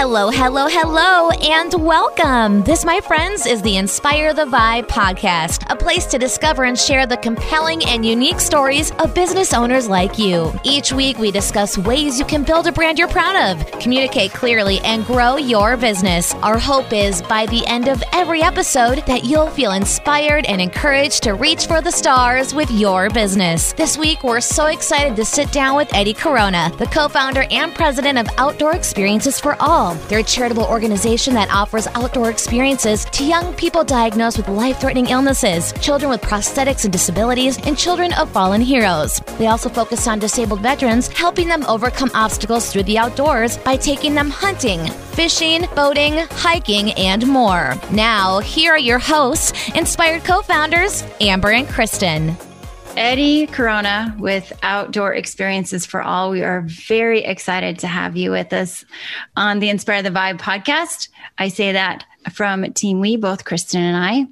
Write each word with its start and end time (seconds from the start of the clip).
Hello, 0.00 0.30
hello, 0.30 0.68
hello, 0.68 1.30
and 1.30 1.74
welcome. 1.74 2.62
This, 2.62 2.84
my 2.84 3.00
friends, 3.00 3.46
is 3.46 3.60
the 3.62 3.78
Inspire 3.78 4.32
the 4.32 4.44
Vibe 4.44 4.86
podcast, 4.86 5.68
a 5.68 5.74
place 5.74 6.06
to 6.06 6.20
discover 6.20 6.62
and 6.66 6.78
share 6.78 7.04
the 7.04 7.16
compelling 7.16 7.84
and 7.84 8.06
unique 8.06 8.38
stories 8.38 8.92
of 9.00 9.12
business 9.12 9.52
owners 9.52 9.88
like 9.88 10.16
you. 10.16 10.54
Each 10.62 10.92
week, 10.92 11.18
we 11.18 11.32
discuss 11.32 11.76
ways 11.76 12.16
you 12.16 12.24
can 12.24 12.44
build 12.44 12.68
a 12.68 12.72
brand 12.72 12.96
you're 12.96 13.08
proud 13.08 13.50
of, 13.50 13.80
communicate 13.80 14.30
clearly, 14.30 14.78
and 14.84 15.04
grow 15.04 15.34
your 15.34 15.76
business. 15.76 16.32
Our 16.44 16.60
hope 16.60 16.92
is 16.92 17.20
by 17.22 17.46
the 17.46 17.66
end 17.66 17.88
of 17.88 18.00
every 18.12 18.40
episode 18.40 19.04
that 19.06 19.24
you'll 19.24 19.50
feel 19.50 19.72
inspired 19.72 20.46
and 20.46 20.60
encouraged 20.60 21.24
to 21.24 21.34
reach 21.34 21.66
for 21.66 21.80
the 21.80 21.90
stars 21.90 22.54
with 22.54 22.70
your 22.70 23.10
business. 23.10 23.72
This 23.72 23.98
week, 23.98 24.22
we're 24.22 24.40
so 24.40 24.66
excited 24.66 25.16
to 25.16 25.24
sit 25.24 25.50
down 25.50 25.74
with 25.74 25.92
Eddie 25.92 26.14
Corona, 26.14 26.70
the 26.78 26.86
co 26.86 27.08
founder 27.08 27.46
and 27.50 27.74
president 27.74 28.16
of 28.16 28.28
Outdoor 28.38 28.76
Experiences 28.76 29.40
for 29.40 29.56
All. 29.58 29.87
They're 30.08 30.20
a 30.20 30.22
charitable 30.22 30.64
organization 30.64 31.34
that 31.34 31.50
offers 31.50 31.86
outdoor 31.88 32.30
experiences 32.30 33.04
to 33.06 33.24
young 33.24 33.54
people 33.54 33.84
diagnosed 33.84 34.36
with 34.36 34.48
life 34.48 34.80
threatening 34.80 35.08
illnesses, 35.08 35.72
children 35.80 36.10
with 36.10 36.20
prosthetics 36.20 36.84
and 36.84 36.92
disabilities, 36.92 37.58
and 37.66 37.76
children 37.76 38.12
of 38.14 38.30
fallen 38.30 38.60
heroes. 38.60 39.20
They 39.38 39.46
also 39.46 39.68
focus 39.68 40.06
on 40.08 40.18
disabled 40.18 40.60
veterans, 40.60 41.08
helping 41.08 41.48
them 41.48 41.64
overcome 41.66 42.10
obstacles 42.14 42.72
through 42.72 42.84
the 42.84 42.98
outdoors 42.98 43.56
by 43.58 43.76
taking 43.76 44.14
them 44.14 44.30
hunting, 44.30 44.86
fishing, 45.12 45.66
boating, 45.74 46.14
hiking, 46.30 46.92
and 46.92 47.26
more. 47.26 47.74
Now, 47.92 48.40
here 48.40 48.72
are 48.72 48.78
your 48.78 48.98
hosts, 48.98 49.52
inspired 49.74 50.24
co 50.24 50.42
founders, 50.42 51.04
Amber 51.20 51.50
and 51.50 51.68
Kristen. 51.68 52.36
Eddie 52.98 53.46
Corona 53.46 54.12
with 54.18 54.52
Outdoor 54.64 55.14
Experiences 55.14 55.86
for 55.86 56.02
All. 56.02 56.32
We 56.32 56.42
are 56.42 56.62
very 56.62 57.22
excited 57.22 57.78
to 57.78 57.86
have 57.86 58.16
you 58.16 58.32
with 58.32 58.52
us 58.52 58.84
on 59.36 59.60
the 59.60 59.68
Inspire 59.68 60.02
the 60.02 60.10
Vibe 60.10 60.40
podcast. 60.40 61.08
I 61.38 61.46
say 61.46 61.70
that 61.70 62.04
from 62.32 62.72
Team 62.72 62.98
We, 62.98 63.14
both 63.14 63.44
Kristen 63.44 63.82
and 63.82 63.96
I. 63.96 64.26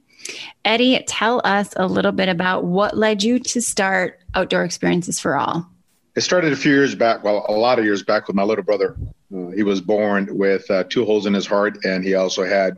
Eddie, 0.65 1.05
tell 1.07 1.41
us 1.45 1.75
a 1.77 1.87
little 1.87 2.11
bit 2.11 2.29
about 2.29 2.65
what 2.65 2.97
led 2.97 3.23
you 3.23 3.39
to 3.39 3.63
start 3.63 4.19
Outdoor 4.35 4.65
Experiences 4.65 5.21
for 5.21 5.37
All. 5.37 5.71
It 6.17 6.23
started 6.23 6.53
a 6.53 6.57
few 6.57 6.73
years 6.73 6.97
back, 6.97 7.23
well, 7.23 7.47
a 7.49 7.53
lot 7.53 7.79
of 7.79 7.85
years 7.85 8.03
back 8.03 8.27
with 8.27 8.35
my 8.35 8.43
little 8.43 8.65
brother. 8.65 8.97
Uh, 9.33 9.51
he 9.51 9.63
was 9.63 9.81
born 9.81 10.37
with 10.37 10.69
uh, 10.73 10.83
two 10.91 11.05
holes 11.05 11.27
in 11.27 11.35
his 11.35 11.47
heart, 11.47 11.79
and 11.85 12.03
he 12.03 12.15
also 12.15 12.45
had 12.45 12.77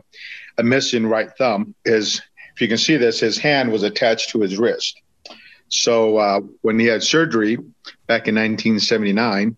a 0.59 0.63
missing 0.63 1.07
right 1.07 1.31
thumb. 1.35 1.73
His, 1.83 2.21
if 2.53 2.61
you 2.61 2.67
can 2.67 2.77
see 2.77 2.95
this, 2.95 3.19
his 3.19 3.39
hand 3.39 3.71
was 3.71 3.81
attached 3.81 4.29
to 4.29 4.41
his 4.41 4.59
wrist 4.59 5.01
so 5.69 6.17
uh, 6.17 6.41
when 6.61 6.79
he 6.79 6.87
had 6.87 7.03
surgery 7.03 7.55
back 8.07 8.27
in 8.27 8.35
1979, 8.35 9.55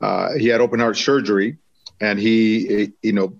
uh, 0.00 0.28
he 0.38 0.48
had 0.48 0.60
open 0.60 0.80
heart 0.80 0.96
surgery, 0.96 1.56
and 2.00 2.18
he, 2.18 2.92
you 3.02 3.12
know, 3.12 3.34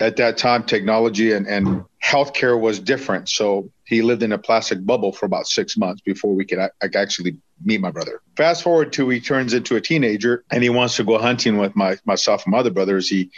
at 0.00 0.16
that 0.16 0.38
time 0.38 0.64
technology 0.64 1.32
and, 1.32 1.46
and 1.46 1.84
healthcare 2.02 2.58
was 2.58 2.80
different. 2.80 3.28
So 3.28 3.70
he 3.84 4.02
lived 4.02 4.22
in 4.22 4.32
a 4.32 4.38
plastic 4.38 4.84
bubble 4.84 5.12
for 5.12 5.26
about 5.26 5.46
six 5.46 5.76
months 5.76 6.00
before 6.00 6.34
we 6.34 6.44
could 6.44 6.58
actually 6.82 7.36
meet 7.62 7.80
my 7.80 7.90
brother. 7.90 8.22
Fast 8.36 8.62
forward 8.62 8.92
to 8.94 9.08
he 9.10 9.20
turns 9.20 9.52
into 9.52 9.76
a 9.76 9.80
teenager 9.80 10.44
and 10.50 10.62
he 10.62 10.70
wants 10.70 10.96
to 10.96 11.04
go 11.04 11.18
hunting 11.18 11.58
with 11.58 11.76
my 11.76 11.98
myself 12.06 12.44
and 12.46 12.52
my 12.52 12.58
other 12.58 12.70
brothers. 12.70 13.08
He, 13.08 13.30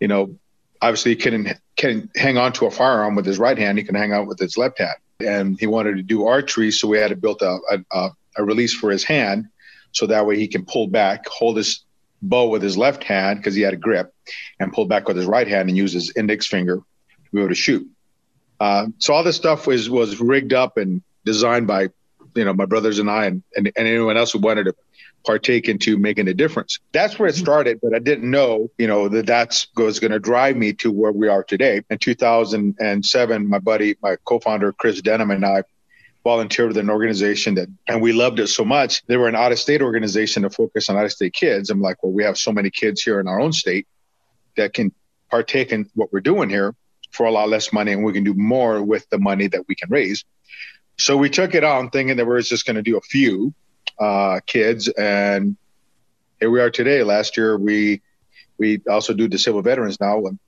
you 0.00 0.06
know, 0.06 0.36
obviously 0.80 1.12
he 1.12 1.16
couldn't 1.16 1.58
can 1.76 2.08
hang 2.14 2.38
on 2.38 2.52
to 2.54 2.66
a 2.66 2.70
firearm 2.70 3.16
with 3.16 3.26
his 3.26 3.38
right 3.38 3.58
hand. 3.58 3.76
He 3.76 3.84
can 3.84 3.96
hang 3.96 4.12
out 4.12 4.28
with 4.28 4.38
his 4.38 4.56
left 4.56 4.78
hand 4.78 4.94
and 5.20 5.58
he 5.58 5.66
wanted 5.66 5.96
to 5.96 6.02
do 6.02 6.26
archery, 6.26 6.70
so 6.70 6.88
we 6.88 6.98
had 6.98 7.10
to 7.10 7.16
build 7.16 7.42
a, 7.42 7.58
a, 7.92 8.10
a 8.36 8.44
release 8.44 8.74
for 8.74 8.90
his 8.90 9.04
hand, 9.04 9.46
so 9.92 10.06
that 10.06 10.26
way 10.26 10.36
he 10.36 10.48
can 10.48 10.64
pull 10.64 10.86
back, 10.86 11.26
hold 11.28 11.56
his 11.56 11.84
bow 12.22 12.48
with 12.48 12.62
his 12.62 12.76
left 12.76 13.04
hand 13.04 13.38
because 13.38 13.54
he 13.54 13.62
had 13.62 13.74
a 13.74 13.76
grip, 13.76 14.12
and 14.58 14.72
pull 14.72 14.86
back 14.86 15.06
with 15.06 15.16
his 15.16 15.26
right 15.26 15.46
hand 15.46 15.68
and 15.68 15.76
use 15.76 15.92
his 15.92 16.12
index 16.16 16.46
finger 16.46 16.76
to 16.76 17.30
be 17.32 17.38
able 17.38 17.48
to 17.48 17.54
shoot. 17.54 17.86
Uh, 18.60 18.86
so 18.98 19.12
all 19.12 19.22
this 19.22 19.36
stuff 19.36 19.66
was 19.66 19.90
was 19.90 20.20
rigged 20.20 20.52
up 20.52 20.76
and 20.76 21.02
designed 21.24 21.66
by, 21.66 21.88
you 22.34 22.44
know, 22.44 22.52
my 22.52 22.66
brothers 22.66 22.98
and 22.98 23.10
I, 23.10 23.26
and, 23.26 23.42
and, 23.56 23.70
and 23.76 23.88
anyone 23.88 24.16
else 24.16 24.32
who 24.32 24.38
wanted 24.38 24.64
to 24.64 24.74
partake 25.24 25.68
into 25.68 25.98
making 25.98 26.28
a 26.28 26.34
difference. 26.34 26.78
That's 26.92 27.18
where 27.18 27.28
it 27.28 27.34
mm-hmm. 27.34 27.44
started, 27.44 27.80
but 27.82 27.94
I 27.94 27.98
didn't 27.98 28.30
know, 28.30 28.70
you 28.78 28.86
know, 28.86 29.08
that 29.08 29.26
that's 29.26 29.66
was 29.76 29.98
going 29.98 30.12
to 30.12 30.18
drive 30.18 30.56
me 30.56 30.72
to 30.74 30.90
where 30.90 31.12
we 31.12 31.28
are 31.28 31.42
today. 31.42 31.82
In 31.90 31.98
2007, 31.98 33.48
my 33.48 33.58
buddy, 33.58 33.96
my 34.02 34.16
co-founder 34.24 34.72
Chris 34.72 35.00
Denham, 35.00 35.30
and 35.30 35.44
I 35.44 35.62
volunteered 36.22 36.68
with 36.68 36.78
an 36.78 36.90
organization 36.90 37.54
that, 37.54 37.68
and 37.86 38.00
we 38.00 38.12
loved 38.12 38.40
it 38.40 38.48
so 38.48 38.64
much. 38.64 39.04
They 39.06 39.16
were 39.16 39.28
an 39.28 39.36
out-of-state 39.36 39.82
organization 39.82 40.42
to 40.42 40.50
focus 40.50 40.88
on 40.88 40.96
out-of-state 40.96 41.34
kids. 41.34 41.70
I'm 41.70 41.80
like, 41.80 42.02
well, 42.02 42.12
we 42.12 42.24
have 42.24 42.38
so 42.38 42.52
many 42.52 42.70
kids 42.70 43.02
here 43.02 43.20
in 43.20 43.28
our 43.28 43.40
own 43.40 43.52
state 43.52 43.86
that 44.56 44.72
can 44.72 44.92
partake 45.30 45.72
in 45.72 45.90
what 45.94 46.12
we're 46.12 46.20
doing 46.20 46.48
here 46.48 46.74
for 47.10 47.26
a 47.26 47.30
lot 47.30 47.48
less 47.48 47.72
money, 47.72 47.92
and 47.92 48.04
we 48.04 48.12
can 48.12 48.24
do 48.24 48.34
more 48.34 48.82
with 48.82 49.08
the 49.10 49.18
money 49.18 49.46
that 49.48 49.68
we 49.68 49.74
can 49.74 49.90
raise. 49.90 50.24
So 50.98 51.16
we 51.16 51.28
took 51.28 51.54
it 51.54 51.64
on 51.64 51.90
thinking 51.90 52.16
that 52.16 52.26
we 52.26 52.34
are 52.34 52.40
just 52.40 52.66
going 52.66 52.76
to 52.76 52.82
do 52.82 52.96
a 52.96 53.00
few 53.02 53.52
uh, 53.98 54.40
kids, 54.46 54.88
and 54.88 55.56
here 56.40 56.50
we 56.50 56.60
are 56.60 56.70
today. 56.70 57.02
Last 57.02 57.36
year, 57.36 57.56
we 57.56 58.02
we 58.58 58.80
also 58.88 59.14
do 59.14 59.28
disabled 59.28 59.64
veterans 59.64 60.00
now, 60.00 60.24
and 60.26 60.38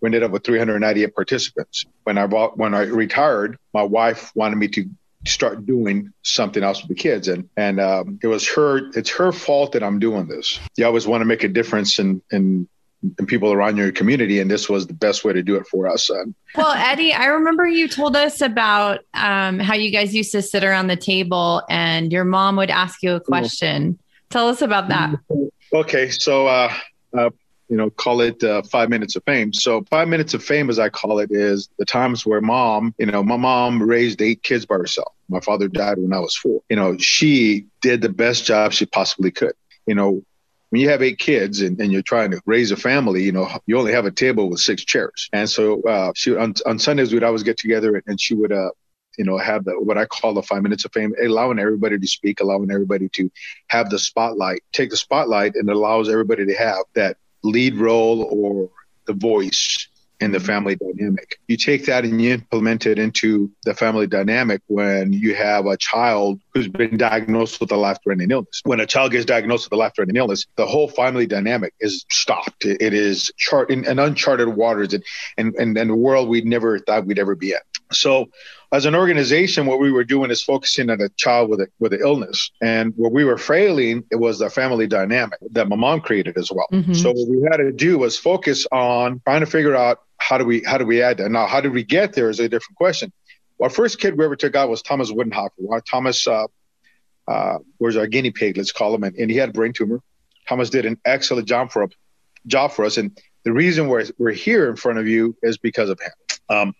we 0.00 0.08
ended 0.08 0.22
up 0.22 0.30
with 0.30 0.44
398 0.44 1.14
participants. 1.14 1.84
When 2.04 2.18
I 2.18 2.26
bought, 2.26 2.58
when 2.58 2.74
I 2.74 2.82
retired, 2.82 3.58
my 3.72 3.82
wife 3.82 4.32
wanted 4.34 4.56
me 4.56 4.68
to 4.68 4.88
start 5.26 5.64
doing 5.64 6.12
something 6.22 6.62
else 6.62 6.82
with 6.82 6.88
the 6.88 6.94
kids 6.94 7.28
and 7.28 7.48
and 7.56 7.80
um, 7.80 8.18
it 8.22 8.26
was 8.26 8.46
her 8.46 8.90
it's 8.90 9.08
her 9.08 9.32
fault 9.32 9.72
that 9.72 9.82
i'm 9.82 9.98
doing 9.98 10.26
this 10.28 10.60
you 10.76 10.84
always 10.84 11.06
want 11.06 11.22
to 11.22 11.24
make 11.24 11.44
a 11.44 11.48
difference 11.48 11.98
in 11.98 12.20
in 12.30 12.68
and 13.18 13.28
people 13.28 13.52
around 13.52 13.76
your 13.76 13.92
community 13.92 14.40
and 14.40 14.50
this 14.50 14.68
was 14.68 14.86
the 14.86 14.94
best 14.94 15.24
way 15.24 15.32
to 15.32 15.42
do 15.42 15.56
it 15.56 15.66
for 15.66 15.86
us 15.88 16.10
well 16.54 16.72
eddie 16.72 17.12
i 17.12 17.26
remember 17.26 17.66
you 17.66 17.86
told 17.88 18.16
us 18.16 18.40
about 18.40 19.00
um, 19.14 19.58
how 19.58 19.74
you 19.74 19.90
guys 19.90 20.14
used 20.14 20.32
to 20.32 20.42
sit 20.42 20.64
around 20.64 20.86
the 20.86 20.96
table 20.96 21.62
and 21.68 22.12
your 22.12 22.24
mom 22.24 22.56
would 22.56 22.70
ask 22.70 23.02
you 23.02 23.12
a 23.14 23.20
question. 23.20 23.98
Tell 24.30 24.48
us 24.48 24.62
about 24.62 24.88
that. 24.88 25.14
Okay 25.72 26.10
so 26.10 26.46
uh, 26.46 26.72
uh, 27.16 27.30
you 27.68 27.76
know 27.76 27.90
call 27.90 28.20
it 28.20 28.42
uh, 28.42 28.62
five 28.62 28.90
minutes 28.90 29.16
of 29.16 29.22
fame. 29.24 29.52
So 29.52 29.84
five 29.90 30.08
minutes 30.08 30.34
of 30.34 30.42
fame 30.42 30.70
as 30.70 30.78
i 30.78 30.88
call 30.88 31.18
it 31.18 31.30
is 31.30 31.68
the 31.78 31.84
times 31.84 32.26
where 32.26 32.40
mom 32.40 32.94
you 32.98 33.06
know 33.06 33.22
my 33.22 33.36
mom 33.36 33.82
raised 33.82 34.20
eight 34.22 34.42
kids 34.42 34.66
by 34.66 34.76
herself. 34.76 35.12
My 35.28 35.40
father 35.40 35.68
died 35.68 35.98
when 35.98 36.12
i 36.12 36.18
was 36.18 36.36
four. 36.36 36.62
You 36.68 36.76
know 36.76 36.96
she 36.98 37.66
did 37.80 38.02
the 38.02 38.08
best 38.08 38.44
job 38.44 38.72
she 38.72 38.86
possibly 38.86 39.30
could. 39.30 39.54
You 39.86 39.94
know 39.94 40.22
when 40.74 40.80
you 40.80 40.88
have 40.88 41.02
eight 41.02 41.20
kids 41.20 41.60
and, 41.60 41.80
and 41.80 41.92
you're 41.92 42.02
trying 42.02 42.32
to 42.32 42.40
raise 42.46 42.72
a 42.72 42.76
family, 42.76 43.22
you 43.22 43.30
know, 43.30 43.48
you 43.64 43.78
only 43.78 43.92
have 43.92 44.06
a 44.06 44.10
table 44.10 44.50
with 44.50 44.58
six 44.58 44.84
chairs. 44.84 45.28
And 45.32 45.48
so 45.48 45.80
uh, 45.82 46.10
she 46.16 46.34
on, 46.34 46.54
on 46.66 46.80
Sundays 46.80 47.12
we'd 47.12 47.22
always 47.22 47.44
get 47.44 47.58
together 47.58 48.02
and 48.08 48.20
she 48.20 48.34
would 48.34 48.50
uh, 48.50 48.70
you 49.16 49.24
know, 49.24 49.38
have 49.38 49.64
the 49.64 49.80
what 49.80 49.98
I 49.98 50.06
call 50.06 50.34
the 50.34 50.42
five 50.42 50.64
minutes 50.64 50.84
of 50.84 50.92
fame, 50.92 51.14
allowing 51.22 51.60
everybody 51.60 51.96
to 51.96 52.06
speak, 52.08 52.40
allowing 52.40 52.72
everybody 52.72 53.08
to 53.10 53.30
have 53.68 53.88
the 53.88 54.00
spotlight, 54.00 54.64
take 54.72 54.90
the 54.90 54.96
spotlight, 54.96 55.54
and 55.54 55.70
allows 55.70 56.08
everybody 56.08 56.44
to 56.46 56.54
have 56.54 56.82
that 56.96 57.18
lead 57.44 57.76
role 57.76 58.22
or 58.28 58.68
the 59.06 59.12
voice 59.12 59.86
in 60.20 60.32
the 60.32 60.40
family 60.40 60.76
dynamic. 60.76 61.38
You 61.48 61.56
take 61.56 61.86
that 61.86 62.04
and 62.04 62.20
you 62.20 62.34
implement 62.34 62.86
it 62.86 62.98
into 62.98 63.50
the 63.64 63.74
family 63.74 64.06
dynamic 64.06 64.62
when 64.66 65.12
you 65.12 65.34
have 65.34 65.66
a 65.66 65.76
child 65.76 66.40
who's 66.52 66.68
been 66.68 66.96
diagnosed 66.96 67.60
with 67.60 67.72
a 67.72 67.76
life 67.76 67.98
threatening 68.02 68.30
illness. 68.30 68.60
When 68.64 68.80
a 68.80 68.86
child 68.86 69.12
gets 69.12 69.24
diagnosed 69.24 69.66
with 69.66 69.72
a 69.72 69.80
life 69.80 69.92
threatening 69.96 70.16
illness, 70.16 70.46
the 70.56 70.66
whole 70.66 70.88
family 70.88 71.26
dynamic 71.26 71.74
is 71.80 72.04
stopped. 72.10 72.64
it 72.64 72.94
is 72.94 73.32
chart 73.36 73.70
in, 73.70 73.84
in 73.84 73.98
uncharted 73.98 74.48
waters 74.48 74.94
and, 74.94 75.02
and, 75.36 75.54
and, 75.56 75.76
and 75.76 75.90
a 75.90 75.96
world 75.96 76.28
we 76.28 76.42
never 76.42 76.78
thought 76.78 77.06
we'd 77.06 77.18
ever 77.18 77.34
be 77.34 77.50
in. 77.50 77.58
So 77.92 78.26
as 78.74 78.86
an 78.86 78.94
organization, 78.96 79.66
what 79.66 79.78
we 79.78 79.92
were 79.92 80.02
doing 80.02 80.32
is 80.32 80.42
focusing 80.42 80.90
on 80.90 81.00
a 81.00 81.08
child 81.10 81.48
with 81.48 81.60
a, 81.60 81.68
with 81.78 81.92
an 81.92 82.00
illness, 82.00 82.50
and 82.60 82.92
what 82.96 83.12
we 83.12 83.24
were 83.24 83.38
failing 83.38 84.02
it 84.10 84.16
was 84.16 84.40
the 84.40 84.50
family 84.50 84.88
dynamic 84.88 85.38
that 85.52 85.68
my 85.68 85.76
mom 85.76 86.00
created 86.00 86.36
as 86.36 86.50
well. 86.50 86.66
Mm-hmm. 86.72 86.92
So 86.94 87.12
what 87.12 87.28
we 87.28 87.46
had 87.48 87.58
to 87.58 87.70
do 87.70 87.98
was 87.98 88.18
focus 88.18 88.66
on 88.72 89.20
trying 89.24 89.40
to 89.40 89.46
figure 89.46 89.76
out 89.76 90.00
how 90.16 90.38
do 90.38 90.44
we 90.44 90.64
how 90.64 90.76
do 90.78 90.86
we 90.86 91.02
add 91.02 91.18
that? 91.18 91.30
Now, 91.30 91.46
how 91.46 91.60
did 91.60 91.72
we 91.72 91.84
get 91.84 92.14
there 92.14 92.28
is 92.28 92.40
a 92.40 92.48
different 92.48 92.76
question. 92.76 93.12
Our 93.62 93.70
first 93.70 94.00
kid 94.00 94.18
we 94.18 94.24
ever 94.24 94.34
took 94.34 94.56
out 94.56 94.68
was 94.68 94.82
Thomas 94.82 95.12
Woodenhofer. 95.12 95.82
Thomas 95.88 96.26
uh, 96.26 96.46
uh, 97.28 97.58
was 97.78 97.96
our 97.96 98.08
guinea 98.08 98.32
pig, 98.32 98.56
let's 98.56 98.72
call 98.72 98.92
him, 98.92 99.04
and, 99.04 99.14
and 99.14 99.30
he 99.30 99.36
had 99.36 99.50
a 99.50 99.52
brain 99.52 99.72
tumor. 99.72 100.00
Thomas 100.48 100.68
did 100.68 100.84
an 100.84 100.98
excellent 101.04 101.46
job 101.46 101.70
for 101.70 101.88
job 102.48 102.72
for 102.72 102.84
us, 102.84 102.96
and 102.96 103.16
the 103.44 103.52
reason 103.52 103.86
we're 103.86 104.06
we're 104.18 104.32
here 104.32 104.68
in 104.68 104.74
front 104.74 104.98
of 104.98 105.06
you 105.06 105.36
is 105.42 105.58
because 105.58 105.90
of 105.90 106.00
him. 106.00 106.12
Um, 106.48 106.74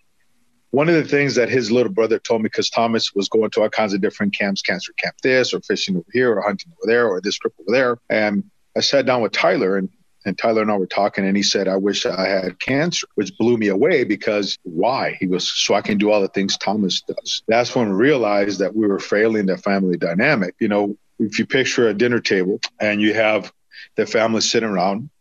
one 0.75 0.89
of 0.89 0.95
the 0.95 1.05
things 1.05 1.35
that 1.35 1.47
his 1.47 1.71
little 1.71 1.91
brother 1.91 2.19
told 2.19 2.41
me, 2.41 2.47
because 2.47 2.69
Thomas 2.69 3.15
was 3.15 3.29
going 3.29 3.49
to 3.51 3.61
all 3.61 3.69
kinds 3.69 3.93
of 3.93 4.01
different 4.01 4.33
camps, 4.33 4.61
cancer 4.61 4.91
camp 5.01 5.15
this, 5.23 5.53
or 5.53 5.61
fishing 5.61 5.95
over 5.95 6.05
here, 6.11 6.33
or 6.33 6.41
hunting 6.41 6.69
over 6.73 6.91
there, 6.91 7.07
or 7.07 7.21
this 7.21 7.37
trip 7.37 7.53
over 7.61 7.71
there, 7.71 7.97
and 8.09 8.43
I 8.75 8.81
sat 8.81 9.05
down 9.05 9.21
with 9.21 9.31
Tyler, 9.31 9.77
and 9.77 9.87
and 10.25 10.37
Tyler 10.37 10.63
and 10.63 10.71
I 10.71 10.75
were 10.75 10.85
talking, 10.85 11.25
and 11.25 11.37
he 11.37 11.43
said, 11.43 11.69
I 11.69 11.77
wish 11.77 12.05
I 12.05 12.27
had 12.27 12.59
cancer, 12.59 13.07
which 13.15 13.37
blew 13.37 13.55
me 13.55 13.67
away 13.67 14.03
because 14.03 14.57
why? 14.63 15.15
He 15.19 15.27
goes, 15.27 15.47
So 15.47 15.75
I 15.75 15.81
can 15.81 15.97
do 15.97 16.11
all 16.11 16.19
the 16.19 16.27
things 16.27 16.57
Thomas 16.57 17.01
does. 17.01 17.43
That's 17.47 17.73
when 17.75 17.89
we 17.89 17.95
realized 17.95 18.59
that 18.59 18.75
we 18.75 18.85
were 18.85 18.99
failing 18.99 19.45
the 19.45 19.57
family 19.57 19.97
dynamic. 19.97 20.55
You 20.59 20.67
know, 20.67 20.97
if 21.19 21.37
you 21.39 21.45
picture 21.45 21.87
a 21.87 21.93
dinner 21.93 22.19
table 22.19 22.59
and 22.81 22.99
you 22.99 23.13
have 23.13 23.53
the 23.95 24.07
family 24.07 24.41
sitting 24.41 24.67
around 24.67 25.11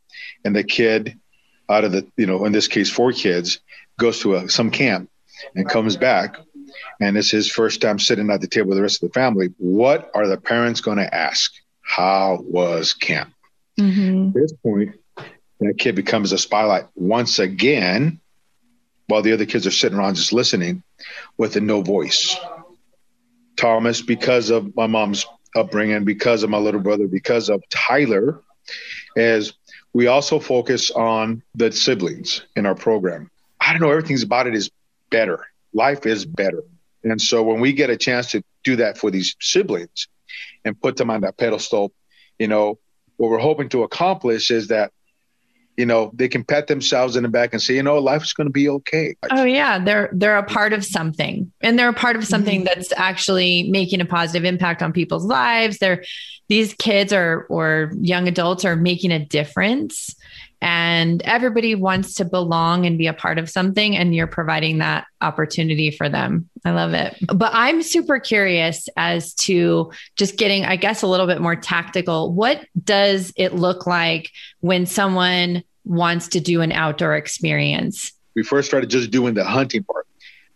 and 0.43 0.57
the 0.57 0.65
kid 0.65 1.21
out 1.69 1.85
of 1.85 1.93
the, 1.93 2.07
you 2.17 2.27
know, 2.27 2.47
in 2.47 2.53
this 2.53 2.67
case, 2.67 2.91
four 2.91 3.13
kids, 3.13 3.61
goes 3.99 4.21
to 4.21 4.37
a, 4.37 4.49
some 4.49 4.71
camp 4.71 5.11
and 5.55 5.69
comes 5.69 5.97
back, 5.97 6.37
and 7.01 7.17
it's 7.17 7.31
his 7.31 7.51
first 7.51 7.81
time 7.81 7.99
sitting 7.99 8.31
at 8.31 8.41
the 8.41 8.47
table 8.47 8.69
with 8.69 8.79
the 8.79 8.83
rest 8.83 9.03
of 9.03 9.11
the 9.11 9.15
family. 9.15 9.49
What 9.59 10.11
are 10.15 10.27
the 10.27 10.37
parents 10.37 10.81
going 10.81 10.99
to 10.99 11.15
ask? 11.15 11.53
How 11.83 12.39
was 12.43 12.95
camp? 12.95 13.33
Mm-hmm. 13.79 14.29
At 14.29 14.35
this 14.35 14.53
point, 14.53 14.95
that 15.61 15.79
kid 15.79 15.95
becomes 15.95 16.33
a 16.33 16.39
spotlight 16.39 16.87
once 16.95 17.39
again, 17.39 18.21
while 19.07 19.23
the 19.23 19.33
other 19.33 19.47
kids 19.47 19.67
are 19.67 19.71
sitting 19.71 19.99
around 19.99 20.15
just 20.15 20.33
listening 20.33 20.83
with 21.37 21.57
a 21.57 21.61
no 21.61 21.83
voice. 21.83 22.37
Thomas, 23.57 24.01
because 24.01 24.51
of 24.51 24.75
my 24.75 24.87
mom's 24.87 25.27
upbringing, 25.55 26.05
because 26.05 26.43
of 26.43 26.51
my 26.51 26.59
little 26.59 26.81
brother, 26.81 27.07
because 27.07 27.49
of 27.49 27.63
Tyler, 27.71 28.41
is 29.15 29.53
we 29.93 30.07
also 30.07 30.41
focus 30.41 30.91
on 30.91 31.43
the 31.55 31.71
siblings 31.71 32.43
in 32.57 32.67
our 32.67 32.75
program. 32.75 33.31
I 33.61 33.73
don't 33.73 33.81
know, 33.81 33.91
everything's 33.91 34.23
about 34.23 34.47
it 34.47 34.55
is 34.55 34.71
better. 35.15 35.47
Life 35.73 36.07
is 36.07 36.27
better. 36.27 36.65
And 37.05 37.21
so 37.21 37.43
when 37.43 37.61
we 37.61 37.73
get 37.73 37.89
a 37.89 37.97
chance 37.97 38.31
to 38.33 38.43
do 38.65 38.77
that 38.77 38.99
for 38.99 39.11
these 39.11 39.37
siblings 39.41 40.09
and 40.65 40.81
put 40.81 40.97
them 40.97 41.11
on 41.11 41.21
that 41.21 41.37
pedestal, 41.37 41.93
you 42.39 42.49
know, 42.49 42.79
what 43.17 43.31
we're 43.31 43.39
hoping 43.39 43.69
to 43.69 43.85
accomplish 43.85 44.51
is 44.51 44.69
that 44.69 44.91
you 45.77 45.87
know 45.87 46.11
they 46.15 46.29
can 46.29 46.45
pat 46.45 46.69
themselves 46.69 47.17
in 47.17 47.25
the 47.25 47.29
back 47.29 47.53
and 47.53 47.61
say 47.61 47.75
you 47.75 47.83
know 47.83 47.99
life's 47.99 48.33
going 48.33 48.47
to 48.47 48.53
be 48.53 48.69
okay 48.69 49.17
oh 49.33 49.43
yeah 49.43 49.77
they're 49.77 50.09
they're 50.13 50.39
a 50.39 50.45
part 50.45 50.73
of 50.73 50.85
something 50.85 51.51
and 51.63 51.77
they're 51.77 51.89
a 51.89 51.93
part 51.93 52.15
of 52.15 52.25
something 52.25 52.61
mm-hmm. 52.61 52.67
that's 52.67 52.93
actually 52.97 53.69
making 53.71 54.01
a 54.01 54.05
positive 54.05 54.45
impact 54.45 54.83
on 54.83 54.93
people's 54.93 55.25
lives 55.25 55.79
they're 55.79 56.05
these 56.49 56.75
kids 56.75 57.13
are 57.13 57.45
or 57.51 57.91
young 58.01 58.29
adults 58.29 58.65
are 58.65 58.77
making 58.77 59.11
a 59.11 59.25
difference 59.25 60.15
and 60.65 61.21
everybody 61.25 61.75
wants 61.75 62.15
to 62.15 62.25
belong 62.25 62.87
and 62.87 62.97
be 62.97 63.07
a 63.07 63.13
part 63.13 63.39
of 63.39 63.51
something 63.51 63.95
and 63.95 64.15
you're 64.15 64.27
providing 64.27 64.79
that 64.79 65.05
opportunity 65.21 65.91
for 65.91 66.09
them. 66.09 66.49
I 66.65 66.71
love 66.71 66.95
it. 66.95 67.19
But 67.27 67.51
i'm 67.53 67.83
super 67.83 68.19
curious 68.19 68.89
as 68.97 69.35
to 69.35 69.93
just 70.17 70.39
getting 70.39 70.65
i 70.65 70.77
guess 70.77 71.03
a 71.03 71.07
little 71.07 71.27
bit 71.27 71.43
more 71.43 71.55
tactical. 71.55 72.33
What 72.33 72.67
does 72.83 73.31
it 73.37 73.55
look 73.55 73.87
like 73.87 74.31
when 74.61 74.87
someone 74.87 75.63
wants 75.85 76.29
to 76.29 76.41
do 76.41 76.63
an 76.63 76.73
outdoor 76.73 77.15
experience? 77.15 78.13
We 78.35 78.43
first 78.43 78.67
started 78.67 78.89
just 78.89 79.11
doing 79.11 79.35
the 79.35 79.45
hunting 79.45 79.85
part 79.85 80.07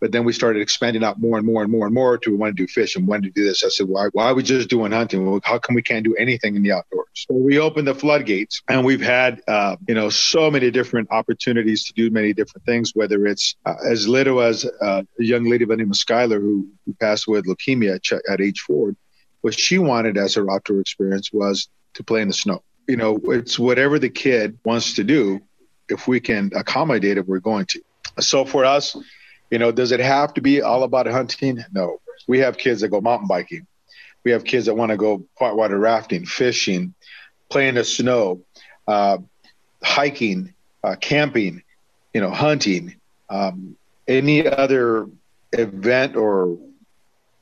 but 0.01 0.13
then 0.13 0.25
we 0.25 0.33
started 0.33 0.63
expanding 0.63 1.03
out 1.03 1.21
more 1.21 1.39
and 1.39 1.47
more 1.47 1.63
and 1.63 1.73
more 1.73 1.87
and 1.87 1.95
more 1.95 2.19
to 2.19 2.31
we 2.31 2.37
want 2.37 2.57
to 2.57 2.63
do 2.63 2.69
fish 2.69 2.97
and 2.97 3.07
want 3.07 3.25
to 3.25 3.31
do 3.31 3.45
this. 3.45 3.65
I 3.65 3.69
said, 3.69 3.89
why, 3.89 4.09
why 4.13 4.27
are 4.27 4.35
we 4.35 4.43
just 4.43 4.69
doing 4.69 4.93
hunting? 4.93 5.41
How 5.45 5.59
come 5.59 5.75
we 5.75 5.83
can't 5.83 6.05
do 6.05 6.15
anything 6.17 6.57
in 6.57 6.63
the 6.63 6.73
outdoors? 6.73 7.09
So 7.15 7.35
we 7.35 7.59
opened 7.59 7.89
the 7.89 7.95
floodgates 7.95 8.63
and 8.69 8.85
we've 8.85 9.01
had, 9.01 9.43
uh, 9.49 9.77
you 9.89 9.95
know, 9.95 10.09
so 10.09 10.51
many 10.51 10.71
different 10.71 11.09
opportunities 11.11 11.85
to 11.85 11.93
do 11.95 12.11
many 12.11 12.33
different 12.33 12.65
things, 12.65 12.93
whether 12.95 13.27
it's 13.27 13.57
uh, 13.67 13.75
as 13.91 14.07
little 14.07 14.41
as 14.41 14.65
uh, 14.81 15.03
a 15.19 15.25
young 15.25 15.45
lady 15.51 15.65
by 15.65 15.75
the 15.75 15.79
name 15.79 15.91
of 15.91 15.97
Skylar 15.97 16.41
who, 16.41 16.69
who 16.87 16.95
passed 16.95 17.27
away 17.27 17.41
with 17.41 17.47
leukemia 17.47 17.97
at, 17.97 18.21
at 18.31 18.41
age 18.41 18.61
four. 18.61 18.95
What 19.41 19.59
she 19.59 19.79
wanted 19.79 20.17
as 20.17 20.35
her 20.35 20.51
outdoor 20.51 20.81
experience 20.81 21.33
was 21.33 21.69
to 21.95 22.05
play 22.05 22.23
in 22.23 22.29
the 22.29 22.35
snow. 22.35 22.63
You 22.89 22.97
know, 22.97 23.19
it's 23.25 23.59
whatever 23.59 23.99
the 23.99 24.09
kid 24.09 24.59
wants 24.65 24.95
to 24.95 25.05
do. 25.05 25.41
If 25.89 26.07
we 26.07 26.21
can 26.21 26.51
accommodate 26.55 27.19
it, 27.19 27.27
we're 27.27 27.41
going 27.41 27.67
to. 27.67 27.83
So 28.21 28.45
for 28.45 28.65
us, 28.65 28.97
you 29.51 29.59
know, 29.59 29.73
does 29.73 29.93
it 29.93 30.01
have 30.01 30.35
to 30.35 30.41
be 30.41 30.63
all 30.63 30.83
about 30.83 31.07
hunting? 31.07 31.65
No. 31.73 32.01
We 32.27 32.41
have 32.41 32.59
kids 32.59 32.81
that 32.81 32.89
go 32.89 33.01
mountain 33.01 33.29
biking. 33.29 33.67
We 34.25 34.33
have 34.33 34.45
kids 34.45 34.67
that 34.67 34.75
want 34.75 34.91
to 34.91 34.97
go 34.97 35.25
whitewater 35.39 35.79
rafting, 35.79 36.27
fishing, 36.27 36.95
playing 37.49 37.71
in 37.71 37.75
the 37.77 37.85
snow, 37.85 38.43
uh, 38.87 39.19
hiking, 39.83 40.53
uh, 40.85 40.97
camping, 40.97 41.63
you 42.13 42.21
know, 42.21 42.31
hunting, 42.31 42.97
um, 43.31 43.77
any 44.07 44.47
other 44.47 45.09
event 45.53 46.17
or 46.17 46.59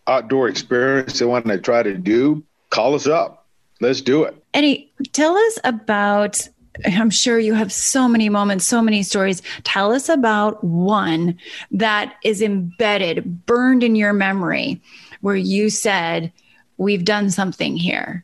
outdoor 0.07 0.49
experience 0.49 1.19
they 1.19 1.25
want 1.25 1.47
to 1.47 1.59
try 1.59 1.83
to 1.83 1.95
do, 1.95 2.45
call 2.71 2.95
us 2.95 3.07
up. 3.07 3.47
Let's 3.81 4.01
do 4.01 4.25
it. 4.25 4.35
Eddie, 4.55 4.93
tell 5.13 5.37
us 5.37 5.59
about 5.65 6.49
I'm 6.85 7.11
sure 7.11 7.39
you 7.39 7.55
have 7.55 7.73
so 7.73 8.09
many 8.09 8.29
moments, 8.29 8.67
so 8.67 8.83
many 8.83 9.03
stories. 9.03 9.43
Tell 9.65 9.93
us 9.93 10.09
about 10.09 10.63
one 10.63 11.39
that 11.71 12.15
is 12.25 12.43
embedded, 12.43 13.47
burned 13.47 13.83
in 13.83 13.97
your 13.97 14.13
memory, 14.13 14.81
where 15.21 15.37
you 15.37 15.71
said, 15.71 16.33
We've 16.79 17.05
done 17.05 17.31
something 17.31 17.77
here. 17.77 18.23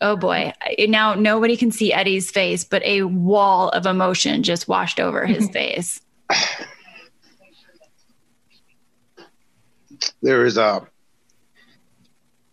Oh 0.00 0.16
boy. 0.16 0.52
Now 0.78 1.14
nobody 1.14 1.56
can 1.56 1.72
see 1.72 1.92
Eddie's 1.92 2.30
face, 2.30 2.64
but 2.64 2.82
a 2.84 3.02
wall 3.02 3.70
of 3.70 3.86
emotion 3.86 4.42
just 4.42 4.68
washed 4.68 5.00
over 5.00 5.26
his 5.26 5.48
face. 5.52 6.00
There 10.22 10.44
is 10.44 10.58
a, 10.58 10.86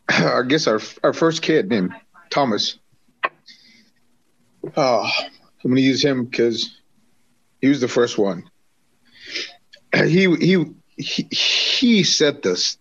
I 0.09 0.41
guess 0.47 0.67
our, 0.67 0.79
our 1.03 1.13
first 1.13 1.41
kid 1.41 1.69
named 1.69 1.93
Thomas 2.29 2.79
Oh, 4.75 5.09
I'm 5.63 5.69
going 5.71 5.75
to 5.75 5.81
use 5.81 6.03
him 6.03 6.25
because 6.25 6.79
he 7.61 7.67
was 7.67 7.81
the 7.81 7.87
first 7.87 8.17
one. 8.17 8.49
He 9.95 10.27
he 10.35 10.65
he 10.97 11.27
he 11.31 12.03
set 12.03 12.41
this. 12.41 12.77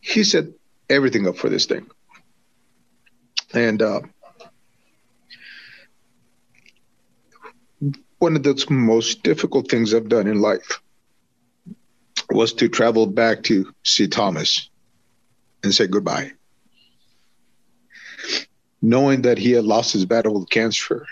He 0.00 0.24
set 0.24 0.46
everything 0.90 1.26
up 1.26 1.36
for 1.36 1.48
this 1.48 1.66
thing, 1.66 1.86
and 3.52 3.80
uh, 3.80 4.00
one 8.18 8.36
of 8.36 8.42
the 8.42 8.66
most 8.70 9.22
difficult 9.22 9.70
things 9.70 9.94
I've 9.94 10.08
done 10.08 10.26
in 10.26 10.40
life 10.40 10.80
was 12.30 12.52
to 12.54 12.68
travel 12.68 13.06
back 13.06 13.44
to 13.44 13.72
see 13.84 14.08
Thomas 14.08 14.68
and 15.62 15.74
say 15.74 15.86
goodbye 15.86 16.32
knowing 18.84 19.22
that 19.22 19.38
he 19.38 19.52
had 19.52 19.64
lost 19.64 19.94
his 19.94 20.04
battle 20.04 20.34
with 20.34 20.50
cancer 20.50 21.06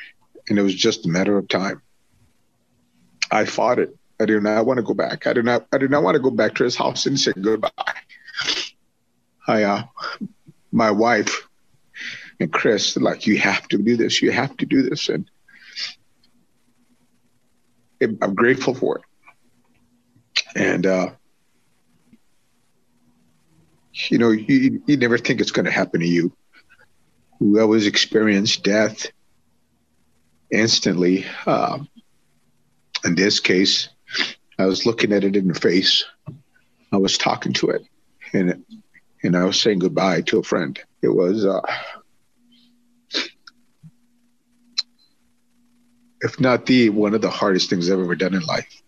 and 0.48 0.58
it 0.58 0.62
was 0.62 0.74
just 0.74 1.06
a 1.06 1.08
matter 1.08 1.38
of 1.38 1.48
time. 1.48 1.80
I 3.30 3.46
fought 3.46 3.78
it. 3.78 3.96
I 4.20 4.26
did 4.26 4.42
not 4.42 4.66
want 4.66 4.76
to 4.76 4.82
go 4.82 4.92
back. 4.92 5.26
I 5.26 5.32
did 5.32 5.46
not 5.46 5.66
I 5.72 5.78
did 5.78 5.90
not 5.90 6.02
want 6.02 6.14
to 6.14 6.20
go 6.20 6.30
back 6.30 6.54
to 6.56 6.64
his 6.64 6.76
house 6.76 7.06
and 7.06 7.18
say 7.18 7.32
goodbye. 7.40 7.70
I 9.48 9.62
uh 9.62 9.84
my 10.70 10.90
wife 10.90 11.48
and 12.38 12.52
Chris 12.52 12.96
like 12.98 13.26
you 13.26 13.38
have 13.38 13.66
to 13.68 13.78
do 13.78 13.96
this, 13.96 14.20
you 14.20 14.32
have 14.32 14.54
to 14.58 14.66
do 14.66 14.82
this 14.82 15.08
and 15.08 15.30
I'm 18.02 18.34
grateful 18.34 18.74
for 18.74 18.98
it. 18.98 19.04
And 20.54 20.86
uh 20.86 21.10
you 24.10 24.18
know, 24.18 24.30
you, 24.30 24.82
you 24.86 24.96
never 24.96 25.16
think 25.18 25.40
it's 25.40 25.50
going 25.50 25.66
to 25.66 25.70
happen 25.70 26.00
to 26.00 26.06
you 26.06 26.32
who 27.42 27.60
always 27.60 27.88
experienced 27.88 28.62
death 28.62 29.10
instantly. 30.52 31.26
Um, 31.44 31.88
in 33.04 33.16
this 33.16 33.40
case, 33.40 33.88
I 34.60 34.66
was 34.66 34.86
looking 34.86 35.12
at 35.12 35.24
it 35.24 35.34
in 35.34 35.48
the 35.48 35.54
face. 35.54 36.04
I 36.92 36.98
was 36.98 37.18
talking 37.18 37.52
to 37.54 37.70
it, 37.70 37.82
and 38.32 38.64
and 39.24 39.36
I 39.36 39.44
was 39.44 39.60
saying 39.60 39.80
goodbye 39.80 40.20
to 40.22 40.38
a 40.38 40.42
friend. 40.44 40.78
It 41.02 41.08
was, 41.08 41.44
uh, 41.44 41.60
if 46.20 46.38
not 46.38 46.66
the 46.66 46.90
one 46.90 47.12
of 47.12 47.22
the 47.22 47.30
hardest 47.30 47.70
things 47.70 47.90
I've 47.90 47.98
ever 47.98 48.14
done 48.14 48.34
in 48.34 48.42
life. 48.42 48.82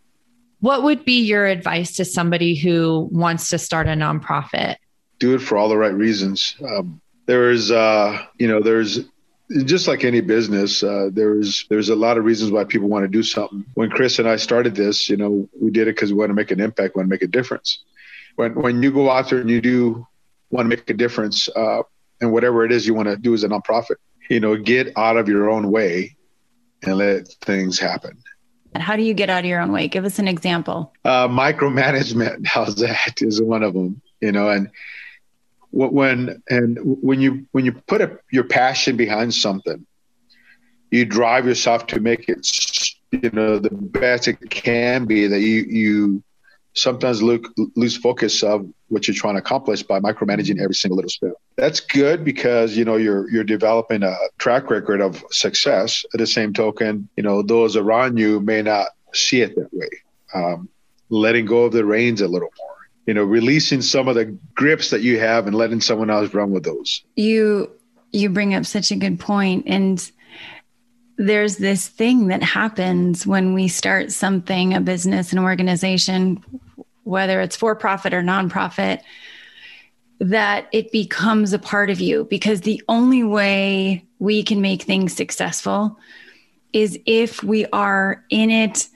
What 0.61 0.85
would 0.85 1.05
be 1.05 1.23
your 1.23 1.45
advice 1.45 1.97
to 1.97 2.05
somebody 2.05 2.55
who 2.55 3.09
wants 3.11 3.51
to 3.51 3.59
start 3.59 3.89
a 3.89 3.93
nonprofit? 3.93 4.77
Do 5.19 5.35
it 5.35 5.41
for 5.41 5.59
all 5.59 5.69
the 5.69 5.77
right 5.77 5.93
reasons. 5.93 6.55
Um, 6.65 7.01
there's 7.27 7.71
uh, 7.71 8.19
you 8.39 8.49
know 8.49 8.61
there's 8.61 9.01
just 9.65 9.87
like 9.87 10.05
any 10.05 10.21
business, 10.21 10.83
uh, 10.83 11.11
there's 11.13 11.67
there's 11.69 11.89
a 11.89 11.97
lot 11.97 12.17
of 12.19 12.25
reasons 12.25 12.51
why 12.51 12.65
people 12.65 12.89
want 12.89 13.05
to 13.05 13.09
do 13.09 13.23
something. 13.23 13.65
When 13.75 13.91
Chris 13.91 14.19
and 14.19 14.29
I 14.29 14.37
started 14.37 14.75
this, 14.75 15.09
you 15.09 15.17
know, 15.17 15.49
we 15.61 15.71
did 15.71 15.89
it 15.89 15.95
because 15.95 16.13
we 16.13 16.19
want 16.19 16.31
to 16.31 16.35
make 16.35 16.51
an 16.51 16.61
impact, 16.61 16.97
want 16.97 17.07
to 17.07 17.11
make 17.11 17.23
a 17.23 17.27
difference. 17.27 17.85
When 18.37 18.55
when 18.55 18.83
you 18.83 18.91
go 18.91 19.11
out 19.11 19.29
there 19.31 19.41
and 19.41 19.51
you 19.51 19.61
do 19.61 20.07
want 20.51 20.67
to 20.67 20.69
make 20.69 20.89
a 20.89 20.95
difference, 20.95 21.49
uh, 21.51 21.83
and 22.21 22.33
whatever 22.33 22.65
it 22.65 22.73
is 22.73 22.87
you 22.87 22.95
want 22.95 23.09
to 23.09 23.17
do 23.17 23.35
as 23.35 23.45
a 23.45 23.49
nonprofit, 23.49 23.97
you 24.31 24.41
know, 24.41 24.57
get 24.57 24.97
out 24.97 25.17
of 25.17 25.29
your 25.29 25.51
own 25.51 25.71
way 25.71 26.17
and 26.83 26.97
let 26.97 27.29
things 27.43 27.79
happen. 27.79 28.17
And 28.73 28.83
how 28.83 28.97
do 28.97 29.03
you 29.03 29.15
get 29.15 29.31
out 29.31 29.41
of 29.41 29.45
your 29.45 29.61
own 29.61 29.71
way? 29.71 29.87
Give 29.87 30.05
us 30.05 30.19
an 30.19 30.27
example. 30.27 30.93
Uh, 31.05 31.29
micromanagement, 31.29 32.47
how's 32.47 32.77
that? 32.77 33.23
Is 33.23 33.41
one 33.41 33.63
of 33.63 33.75
them. 33.75 34.01
You 34.21 34.33
know, 34.33 34.49
and 34.49 34.71
when 35.75 36.43
and 36.49 36.79
when 36.83 37.21
you 37.21 37.47
when 37.53 37.65
you 37.65 37.73
put 37.73 38.01
a, 38.01 38.19
your 38.31 38.45
passion 38.45 38.97
behind 38.97 39.35
something 39.35 39.85
you 40.91 41.05
drive 41.05 41.47
yourself 41.47 41.87
to 41.87 42.01
make 42.01 42.29
it 42.29 42.47
you 43.11 43.31
know 43.33 43.59
the 43.59 43.71
best 43.71 44.29
it 44.29 44.39
can 44.51 45.05
be 45.05 45.27
that 45.27 45.41
you 45.41 45.65
you 45.69 46.23
sometimes 46.75 47.23
look, 47.23 47.53
lose 47.77 47.97
focus 47.97 48.43
of 48.43 48.69
what 48.89 49.07
you're 49.07 49.15
trying 49.15 49.35
to 49.35 49.39
accomplish 49.39 49.83
by 49.83 50.01
micromanaging 50.01 50.61
every 50.61 50.75
single 50.75 50.97
little 50.97 51.09
step. 51.09 51.33
That's 51.57 51.81
good 51.81 52.25
because 52.25 52.77
you 52.77 52.85
know 52.85 52.97
you're 52.97 53.31
you're 53.31 53.45
developing 53.45 54.03
a 54.03 54.15
track 54.39 54.71
record 54.71 55.01
of 55.01 55.25
success. 55.31 56.05
At 56.13 56.19
the 56.19 56.27
same 56.27 56.53
token, 56.53 57.09
you 57.17 57.23
know 57.23 57.43
those 57.43 57.77
around 57.77 58.19
you 58.19 58.41
may 58.41 58.63
not 58.63 58.89
see 59.13 59.41
it 59.41 59.55
that 59.57 59.73
way. 59.73 59.89
Um, 60.35 60.69
letting 61.11 61.47
go 61.47 61.65
of 61.65 61.73
the 61.73 61.85
reins 61.85 62.21
a 62.21 62.29
little 62.29 62.51
more. 62.59 62.74
You 63.07 63.15
know, 63.15 63.25
releasing 63.25 63.83
some 63.83 64.09
of 64.09 64.15
the 64.15 64.37
grips 64.55 64.91
that 64.91 65.03
you 65.03 65.19
have 65.19 65.47
and 65.47 65.55
letting 65.55 65.81
someone 65.81 66.11
else 66.11 66.33
run 66.33 66.51
with 66.51 66.65
those. 66.65 67.03
You 67.17 67.71
you 68.13 68.31
bring 68.31 68.55
up 68.55 68.65
such 68.65 68.91
a 68.91 68.97
good 68.97 69.19
point 69.19 69.65
and 69.67 70.11
there's 71.17 71.57
this 71.57 71.89
thing 71.89 72.29
that 72.29 72.43
happens 72.43 73.27
when 73.27 73.55
we 73.55 73.69
start 73.69 74.11
something, 74.11 74.75
a 74.75 74.81
business, 74.81 75.33
an 75.33 75.39
organization, 75.39 76.43
whether 77.05 77.41
it's 77.41 77.57
for 77.57 77.77
profit 77.77 78.13
or 78.13 78.23
nonprofit, 78.23 79.01
that 80.19 80.69
it 80.73 80.91
becomes 80.91 81.53
a 81.53 81.59
part 81.59 81.91
of 81.91 82.01
you 82.01 82.25
because 82.31 82.63
the 82.63 82.83
only 82.89 83.23
way 83.23 84.05
we 84.19 84.43
can 84.43 84.61
make 84.61 84.83
things 84.83 85.15
successful 85.15 85.99
is 86.73 86.99
if 87.07 87.43
we 87.43 87.67
are 87.67 88.25
in 88.31 88.51
it, 88.51 88.89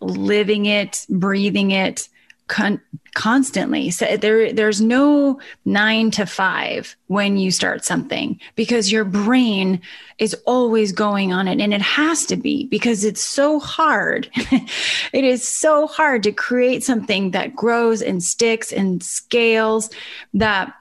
living 0.00 0.66
it, 0.66 1.04
breathing 1.08 1.70
it, 1.72 2.08
con- 2.48 2.80
constantly. 3.14 3.90
So 3.90 4.16
there, 4.16 4.52
there's 4.52 4.80
no 4.80 5.40
nine 5.64 6.10
to 6.12 6.26
five 6.26 6.96
when 7.06 7.36
you 7.36 7.50
start 7.50 7.84
something 7.84 8.40
because 8.54 8.92
your 8.92 9.04
brain 9.04 9.80
is 10.18 10.34
always 10.46 10.92
going 10.92 11.32
on 11.32 11.48
it. 11.48 11.60
And 11.60 11.74
it 11.74 11.82
has 11.82 12.26
to 12.26 12.36
be 12.36 12.66
because 12.66 13.04
it's 13.04 13.22
so 13.22 13.58
hard. 13.58 14.30
it 14.34 15.24
is 15.24 15.46
so 15.46 15.86
hard 15.86 16.22
to 16.24 16.32
create 16.32 16.84
something 16.84 17.32
that 17.32 17.56
grows 17.56 18.02
and 18.02 18.22
sticks 18.22 18.72
and 18.72 19.02
scales 19.02 19.90
that 20.34 20.72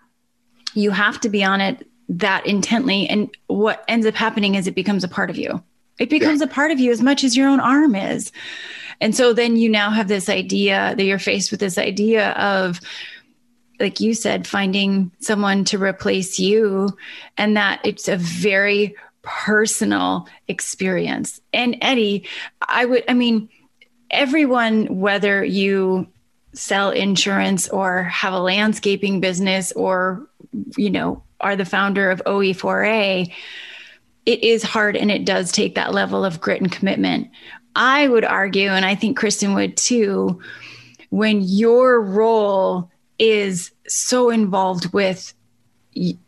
you 0.74 0.92
have 0.92 1.20
to 1.22 1.30
be 1.30 1.44
on 1.44 1.62
it 1.62 1.88
that 2.10 2.46
intently. 2.46 3.08
And 3.08 3.30
what 3.48 3.84
ends 3.88 4.06
up 4.06 4.14
happening 4.14 4.56
is 4.56 4.68
it 4.68 4.76
becomes 4.76 5.04
a 5.04 5.08
part 5.08 5.30
of 5.30 5.38
you. 5.38 5.64
It 6.00 6.10
becomes 6.10 6.42
yeah. 6.42 6.48
a 6.48 6.50
part 6.50 6.72
of 6.72 6.80
you 6.80 6.92
as 6.92 7.02
much 7.02 7.24
as 7.24 7.38
your 7.38 7.48
own 7.48 7.60
arm 7.60 7.96
is. 7.96 8.32
And 9.02 9.16
so 9.16 9.34
then 9.34 9.58
you 9.58 9.70
now 9.70 9.92
have 9.92 10.08
this 10.08 10.30
idea 10.30 10.94
that 10.96 11.04
you're 11.04 11.20
faced 11.20 11.52
with 11.52 11.60
this 11.60 11.78
idea 11.78 12.32
of, 12.32 12.80
like 13.80 14.00
you 14.00 14.14
said, 14.14 14.48
finding 14.48 15.12
someone 15.20 15.66
to 15.66 15.78
replace 15.78 16.40
you, 16.40 16.96
and 17.38 17.58
that 17.58 17.82
it's 17.84 18.08
a 18.08 18.18
very 18.18 18.96
personal 19.22 20.28
experience. 20.48 21.42
And 21.52 21.78
Eddie, 21.82 22.28
I 22.62 22.86
would, 22.86 23.04
I 23.08 23.14
mean, 23.14 23.50
everyone, 24.12 25.00
whether 25.00 25.44
you 25.44 26.08
sell 26.54 26.92
insurance 26.92 27.68
or 27.68 28.04
have 28.04 28.34
a 28.34 28.40
landscaping 28.40 29.20
business 29.20 29.74
or, 29.74 30.26
you 30.78 30.90
know, 30.90 31.22
are 31.42 31.58
the 31.58 31.66
founder 31.66 32.10
of 32.12 32.22
OE4A, 32.26 33.34
it 34.26 34.44
is 34.44 34.64
hard 34.64 34.96
and 34.96 35.12
it 35.12 35.26
does 35.26 35.52
take 35.52 35.76
that 35.76 35.94
level 35.94 36.26
of 36.26 36.42
grit 36.42 36.62
and 36.62 36.72
commitment. 36.72 37.30
I 37.76 38.08
would 38.08 38.26
argue, 38.26 38.70
and 38.70 38.86
I 38.86 38.96
think 38.96 39.18
Kristen 39.18 39.54
would 39.54 39.76
too, 39.78 40.42
when 41.10 41.42
your 41.42 42.02
role 42.02 42.90
is 43.20 43.72
so 43.88 44.30
involved 44.30 44.92
with 44.94 45.34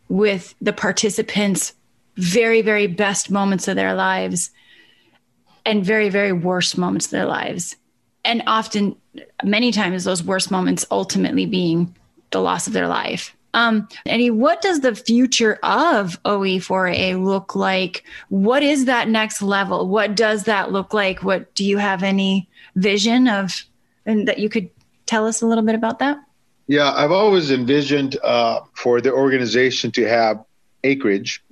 with 0.08 0.54
the 0.62 0.72
participants 0.72 1.74
very 2.16 2.62
very 2.62 2.86
best 2.86 3.30
moments 3.30 3.68
of 3.68 3.76
their 3.76 3.94
lives 3.94 4.50
and 5.66 5.84
very 5.84 6.08
very 6.08 6.32
worst 6.32 6.78
moments 6.78 7.06
of 7.06 7.10
their 7.10 7.26
lives 7.26 7.76
and 8.24 8.42
often 8.46 8.96
many 9.44 9.70
times 9.70 10.04
those 10.04 10.24
worst 10.24 10.50
moments 10.50 10.86
ultimately 10.90 11.44
being 11.44 11.94
the 12.30 12.40
loss 12.40 12.66
of 12.66 12.72
their 12.72 12.88
life 12.88 13.36
um, 13.54 13.88
Eddie, 14.06 14.30
what 14.30 14.60
does 14.60 14.80
the 14.80 14.94
future 14.94 15.58
of 15.62 16.22
OE4A 16.24 17.22
look 17.22 17.54
like? 17.54 18.04
What 18.28 18.62
is 18.62 18.84
that 18.84 19.08
next 19.08 19.42
level? 19.42 19.88
What 19.88 20.14
does 20.14 20.44
that 20.44 20.70
look 20.70 20.92
like? 20.92 21.22
What 21.22 21.54
do 21.54 21.64
you 21.64 21.78
have 21.78 22.02
any 22.02 22.48
vision 22.76 23.28
of, 23.28 23.64
and 24.04 24.28
that 24.28 24.38
you 24.38 24.48
could 24.48 24.70
tell 25.06 25.26
us 25.26 25.42
a 25.42 25.46
little 25.46 25.64
bit 25.64 25.74
about 25.74 25.98
that? 26.00 26.18
Yeah, 26.66 26.92
I've 26.92 27.12
always 27.12 27.50
envisioned 27.50 28.18
uh, 28.22 28.60
for 28.74 29.00
the 29.00 29.12
organization 29.12 29.90
to 29.92 30.06
have 30.06 30.44
acreage 30.84 31.42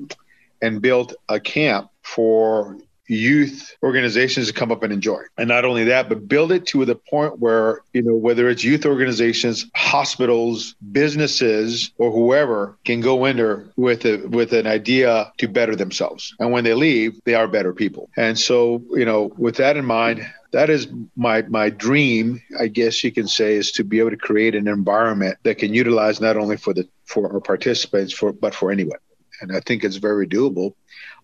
and 0.61 0.83
build 0.83 1.15
a 1.29 1.41
camp 1.41 1.91
for 2.03 2.77
youth 3.09 3.77
organizations 3.83 4.49
to 4.49 4.53
come 4.53 4.73
up 4.73 4.83
and 4.83 4.93
enjoy. 4.93 5.23
And 5.39 5.49
not 5.49 5.65
only 5.65 5.85
that, 5.85 6.09
but 6.09 6.29
build 6.29 6.53
it 6.53 6.67
to 6.69 6.85
the 6.85 6.95
point 6.95 7.39
where, 7.39 7.81
you 7.93 8.03
know, 8.03 8.15
whether 8.15 8.49
it's 8.49 8.65
youth 8.65 8.87
organizations, 8.87 9.67
hospitals, 9.75 10.75
businesses, 10.93 11.91
or 11.99 12.11
whoever 12.11 12.77
can 12.85 13.01
go 13.01 13.25
in 13.25 13.37
there 13.37 13.67
with 13.77 14.05
a 14.05 14.27
with 14.27 14.53
an 14.53 14.67
idea 14.67 15.33
to 15.39 15.49
better 15.49 15.77
themselves. 15.77 16.35
And 16.39 16.53
when 16.53 16.65
they 16.65 16.75
leave, 16.75 17.21
they 17.25 17.35
are 17.35 17.49
better 17.49 17.73
people. 17.73 18.11
And 18.17 18.39
so, 18.39 18.83
you 18.91 19.05
know, 19.05 19.33
with 19.37 19.57
that 19.57 19.77
in 19.77 19.85
mind, 19.85 20.27
that 20.53 20.71
is 20.71 20.89
my 21.17 21.43
my 21.43 21.71
dream, 21.71 22.43
I 22.59 22.69
guess 22.69 23.05
you 23.05 23.13
can 23.13 23.29
say, 23.29 23.55
is 23.55 23.73
to 23.73 23.85
be 23.85 23.99
able 23.99 24.11
to 24.11 24.17
create 24.17 24.55
an 24.55 24.69
environment 24.69 25.39
that 25.43 25.59
can 25.59 25.75
utilize 25.75 26.21
not 26.21 26.37
only 26.37 26.57
for 26.57 26.73
the 26.73 26.89
for 27.05 27.33
our 27.33 27.41
participants, 27.41 28.13
for 28.13 28.33
but 28.33 28.55
for 28.55 28.71
anyone. 28.73 28.99
And 29.41 29.57
I 29.57 29.61
think 29.61 29.85
it's 29.85 29.97
very 29.97 30.27
doable 30.27 30.75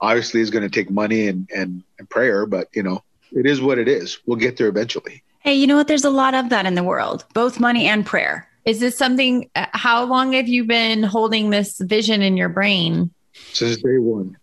obviously 0.03 0.41
it's 0.41 0.51
going 0.51 0.69
to 0.69 0.69
take 0.69 0.91
money 0.91 1.29
and, 1.29 1.49
and, 1.55 1.83
and 1.99 2.11
prayer, 2.11 2.45
but 2.45 2.69
you 2.75 2.83
know, 2.83 3.03
it 3.31 3.47
is 3.47 3.63
what 3.63 3.79
it 3.79 3.89
is. 3.89 4.19
We'll 4.27 4.37
get 4.37 4.59
there 4.59 4.69
eventually. 4.69 5.23
Hey, 5.39 5.55
you 5.55 5.67
know 5.67 5.77
what? 5.77 5.89
There's 5.89 6.05
a 6.05 6.11
lot 6.11 6.35
of 6.35 6.51
that 6.51 6.67
in 6.67 6.75
the 6.75 6.85
world, 6.85 7.25
both 7.33 7.59
money 7.59 7.87
and 7.87 8.05
prayer. 8.05 8.49
Is 8.65 8.79
this 8.79 8.97
something? 8.99 9.51
Uh, 9.57 9.67
how 9.73 10.05
long 10.05 10.35
have 10.35 10.49
you 10.49 10.65
been 10.65 11.03
holding 11.03 11.51
this 11.51 11.79
vision 11.81 12.23
in 12.23 12.37
your 12.37 12.49
brain? 12.49 13.11
Since 13.53 13.79
day 13.79 13.99
one. 13.99 14.37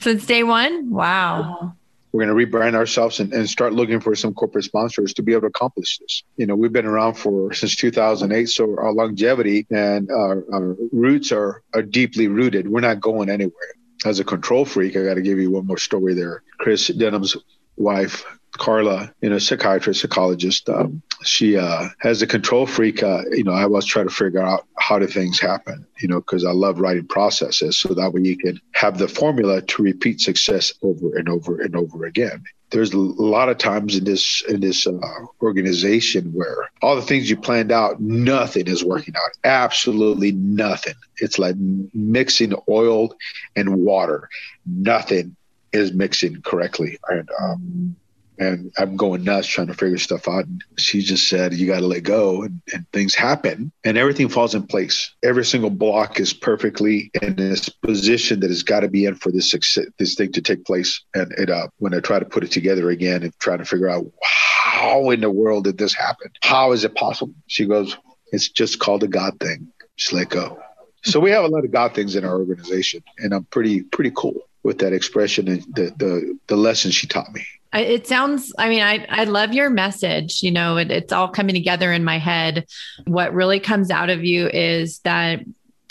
Since 0.00 0.26
day 0.26 0.44
one? 0.44 0.90
Wow. 0.90 1.74
We're 2.12 2.24
going 2.24 2.36
to 2.36 2.46
rebrand 2.46 2.74
ourselves 2.74 3.20
and, 3.20 3.32
and 3.32 3.48
start 3.48 3.74
looking 3.74 4.00
for 4.00 4.14
some 4.14 4.34
corporate 4.34 4.64
sponsors 4.64 5.14
to 5.14 5.22
be 5.22 5.32
able 5.32 5.42
to 5.42 5.46
accomplish 5.48 5.98
this. 5.98 6.22
You 6.36 6.46
know, 6.46 6.56
we've 6.56 6.72
been 6.72 6.86
around 6.86 7.14
for 7.14 7.52
since 7.52 7.76
2008, 7.76 8.46
so 8.46 8.76
our 8.78 8.92
longevity 8.92 9.66
and 9.70 10.10
our, 10.10 10.44
our 10.52 10.76
roots 10.92 11.32
are 11.32 11.62
are 11.74 11.82
deeply 11.82 12.28
rooted. 12.28 12.68
We're 12.68 12.80
not 12.80 13.00
going 13.00 13.28
anywhere 13.28 13.74
as 14.04 14.20
a 14.20 14.24
control 14.24 14.64
freak, 14.64 14.96
I 14.96 15.04
got 15.04 15.14
to 15.14 15.22
give 15.22 15.38
you 15.38 15.50
one 15.50 15.66
more 15.66 15.78
story 15.78 16.14
there. 16.14 16.42
Chris 16.58 16.88
Denham's 16.88 17.36
wife, 17.76 18.24
Carla, 18.58 19.12
you 19.20 19.30
know, 19.30 19.38
psychiatrist, 19.38 20.00
psychologist, 20.00 20.68
um, 20.68 21.02
she 21.22 21.56
uh, 21.56 21.88
has 21.98 22.22
a 22.22 22.26
control 22.26 22.66
freak. 22.66 23.02
Uh, 23.02 23.22
you 23.30 23.44
know, 23.44 23.52
I 23.52 23.66
was 23.66 23.84
trying 23.84 24.08
to 24.08 24.14
figure 24.14 24.42
out 24.42 24.66
how 24.76 24.98
do 24.98 25.06
things 25.06 25.40
happen, 25.40 25.86
you 26.00 26.08
know, 26.08 26.20
because 26.20 26.44
I 26.44 26.50
love 26.50 26.80
writing 26.80 27.06
processes 27.06 27.78
so 27.78 27.94
that 27.94 28.12
way 28.12 28.22
you 28.22 28.36
can 28.36 28.60
have 28.72 28.98
the 28.98 29.08
formula 29.08 29.62
to 29.62 29.82
repeat 29.82 30.20
success 30.20 30.72
over 30.82 31.16
and 31.16 31.28
over 31.28 31.60
and 31.60 31.74
over 31.74 32.04
again. 32.04 32.44
There's 32.70 32.92
a 32.92 32.98
lot 32.98 33.48
of 33.48 33.56
times 33.56 33.96
in 33.96 34.04
this 34.04 34.42
in 34.46 34.60
this 34.60 34.86
uh, 34.86 35.00
organization 35.40 36.32
where 36.34 36.68
all 36.82 36.96
the 36.96 37.02
things 37.02 37.30
you 37.30 37.36
planned 37.36 37.72
out 37.72 37.98
nothing 37.98 38.66
is 38.66 38.84
working 38.84 39.14
out. 39.16 39.30
Absolutely 39.42 40.32
nothing. 40.32 40.94
It's 41.16 41.38
like 41.38 41.56
mixing 41.56 42.54
oil 42.68 43.14
and 43.56 43.76
water. 43.76 44.28
Nothing 44.66 45.34
is 45.72 45.92
mixing 45.94 46.42
correctly. 46.42 46.98
And 47.08 47.28
um, 47.40 47.96
and 48.38 48.72
I'm 48.78 48.96
going 48.96 49.24
nuts 49.24 49.48
trying 49.48 49.66
to 49.66 49.74
figure 49.74 49.98
stuff 49.98 50.28
out. 50.28 50.46
And 50.46 50.62
she 50.78 51.02
just 51.02 51.28
said, 51.28 51.54
You 51.54 51.66
got 51.66 51.80
to 51.80 51.86
let 51.86 52.02
go, 52.02 52.42
and, 52.42 52.60
and, 52.72 52.86
things 52.92 53.14
happen, 53.14 53.72
and 53.84 53.98
everything 53.98 54.28
falls 54.28 54.54
in 54.54 54.66
place. 54.66 55.14
Every 55.22 55.44
single 55.44 55.70
block 55.70 56.20
is 56.20 56.32
perfectly 56.32 57.10
in 57.20 57.36
this 57.36 57.68
position 57.68 58.40
that 58.40 58.50
has 58.50 58.62
got 58.62 58.80
to 58.80 58.88
be 58.88 59.04
in 59.04 59.16
for 59.16 59.32
this 59.32 59.50
success, 59.50 59.86
this 59.98 60.14
thing 60.14 60.32
to 60.32 60.42
take 60.42 60.64
place. 60.64 61.02
And 61.14 61.32
it, 61.32 61.50
uh, 61.50 61.68
when 61.78 61.94
I 61.94 62.00
try 62.00 62.18
to 62.18 62.24
put 62.24 62.44
it 62.44 62.52
together 62.52 62.90
again 62.90 63.22
and 63.22 63.38
try 63.38 63.56
to 63.56 63.64
figure 63.64 63.88
out 63.88 64.06
how 64.22 65.10
in 65.10 65.20
the 65.20 65.30
world 65.30 65.64
did 65.64 65.78
this 65.78 65.94
happen? 65.94 66.30
How 66.42 66.72
is 66.72 66.84
it 66.84 66.94
possible? 66.94 67.34
She 67.46 67.66
goes, 67.66 67.96
It's 68.32 68.48
just 68.48 68.78
called 68.78 69.02
a 69.02 69.08
God 69.08 69.38
thing. 69.40 69.68
Just 69.96 70.12
let 70.12 70.30
go. 70.30 70.60
So 71.04 71.20
we 71.20 71.30
have 71.30 71.44
a 71.44 71.48
lot 71.48 71.64
of 71.64 71.70
God 71.70 71.94
things 71.94 72.16
in 72.16 72.24
our 72.24 72.38
organization, 72.38 73.02
and 73.18 73.32
I'm 73.32 73.44
pretty 73.44 73.82
pretty 73.82 74.12
cool 74.14 74.48
with 74.62 74.78
that 74.78 74.92
expression 74.92 75.48
and 75.48 75.62
the 75.74 75.92
the, 75.96 76.38
the 76.48 76.56
lesson 76.56 76.90
she 76.90 77.06
taught 77.06 77.32
me. 77.32 77.44
It 77.72 78.06
sounds, 78.06 78.52
I 78.58 78.68
mean, 78.68 78.82
I, 78.82 79.04
I 79.08 79.24
love 79.24 79.52
your 79.52 79.68
message. 79.68 80.42
You 80.42 80.50
know, 80.50 80.78
it, 80.78 80.90
it's 80.90 81.12
all 81.12 81.28
coming 81.28 81.54
together 81.54 81.92
in 81.92 82.02
my 82.04 82.18
head. 82.18 82.66
What 83.06 83.34
really 83.34 83.60
comes 83.60 83.90
out 83.90 84.08
of 84.08 84.24
you 84.24 84.48
is 84.48 85.00
that 85.00 85.40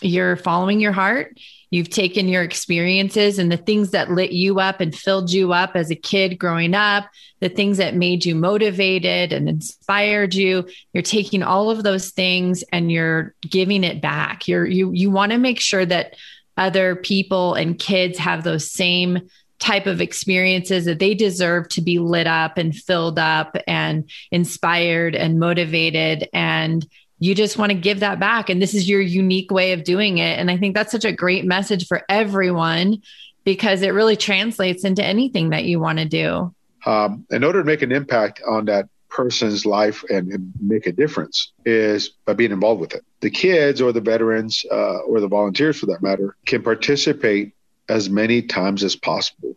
you're 0.01 0.35
following 0.35 0.79
your 0.79 0.91
heart. 0.91 1.37
You've 1.69 1.89
taken 1.89 2.29
your 2.29 2.43
experiences 2.43 3.39
and 3.39 3.51
the 3.51 3.57
things 3.57 3.91
that 3.91 4.09
lit 4.09 4.31
you 4.31 4.59
up 4.59 4.79
and 4.79 4.95
filled 4.95 5.31
you 5.31 5.53
up 5.53 5.75
as 5.75 5.91
a 5.91 5.95
kid 5.95 6.39
growing 6.39 6.73
up, 6.73 7.09
the 7.41 7.49
things 7.49 7.77
that 7.77 7.93
made 7.93 8.25
you 8.25 8.35
motivated 8.35 9.33
and 9.33 9.49
inspired 9.49 10.33
you. 10.33 10.67
You're 10.93 11.03
taking 11.03 11.43
all 11.43 11.69
of 11.69 11.83
those 11.83 12.11
things 12.11 12.63
and 12.71 12.91
you're 12.91 13.35
giving 13.41 13.83
it 13.83 14.01
back. 14.01 14.47
You're, 14.47 14.65
you, 14.65 14.91
you 14.93 15.11
want 15.11 15.33
to 15.33 15.37
make 15.37 15.59
sure 15.59 15.85
that 15.85 16.15
other 16.55 16.95
people 16.95 17.53
and 17.53 17.77
kids 17.77 18.17
have 18.17 18.43
those 18.43 18.71
same 18.71 19.29
type 19.59 19.87
of 19.87 20.01
experiences 20.01 20.85
that 20.85 20.99
they 20.99 21.13
deserve 21.13 21.67
to 21.69 21.81
be 21.81 21.99
lit 21.99 22.27
up 22.27 22.57
and 22.57 22.75
filled 22.75 23.17
up 23.17 23.57
and 23.67 24.09
inspired 24.31 25.15
and 25.15 25.39
motivated. 25.39 26.29
And 26.33 26.85
you 27.19 27.33
just 27.33 27.57
want 27.57 27.71
to 27.71 27.77
give 27.77 28.01
that 28.01 28.19
back. 28.19 28.49
And 28.49 28.61
this 28.61 28.73
is 28.73 28.87
your 28.87 29.01
unique 29.01 29.51
way 29.51 29.73
of 29.73 29.83
doing 29.83 30.19
it. 30.19 30.37
And 30.39 30.51
i 30.51 30.57
think 30.57 30.75
that's 30.75 30.91
such 30.91 31.05
a 31.05 31.11
great 31.11 31.45
message 31.45 31.87
for 31.87 32.03
everyone 32.09 33.01
because 33.43 33.81
it 33.81 33.89
really 33.89 34.15
translates 34.17 34.83
into 34.83 35.03
anything 35.03 35.49
that 35.49 35.63
you 35.63 35.79
want 35.79 35.99
to 35.99 36.05
do. 36.05 36.53
Um, 36.85 37.25
in 37.31 37.43
order 37.43 37.59
to 37.59 37.65
make 37.65 37.81
an 37.81 37.91
impact 37.91 38.41
on 38.47 38.65
that 38.65 38.87
person's 39.09 39.65
life 39.65 40.03
and, 40.09 40.53
make 40.61 40.85
a 40.85 40.91
difference 40.91 41.53
is 41.65 42.09
by 42.25 42.33
being 42.33 42.51
involved 42.51 42.81
with 42.81 42.93
it. 42.93 43.03
The 43.21 43.29
kids 43.29 43.81
or 43.81 43.91
the 43.91 44.01
veterans 44.01 44.65
uh, 44.71 44.99
or 44.99 45.21
the 45.21 45.27
volunteers 45.27 45.79
for 45.79 45.85
that 45.87 46.03
matter 46.03 46.35
can 46.45 46.61
participate 46.61 47.53
as 47.89 48.09
many 48.09 48.41
times 48.41 48.83
as 48.83 48.95
possible. 48.95 49.55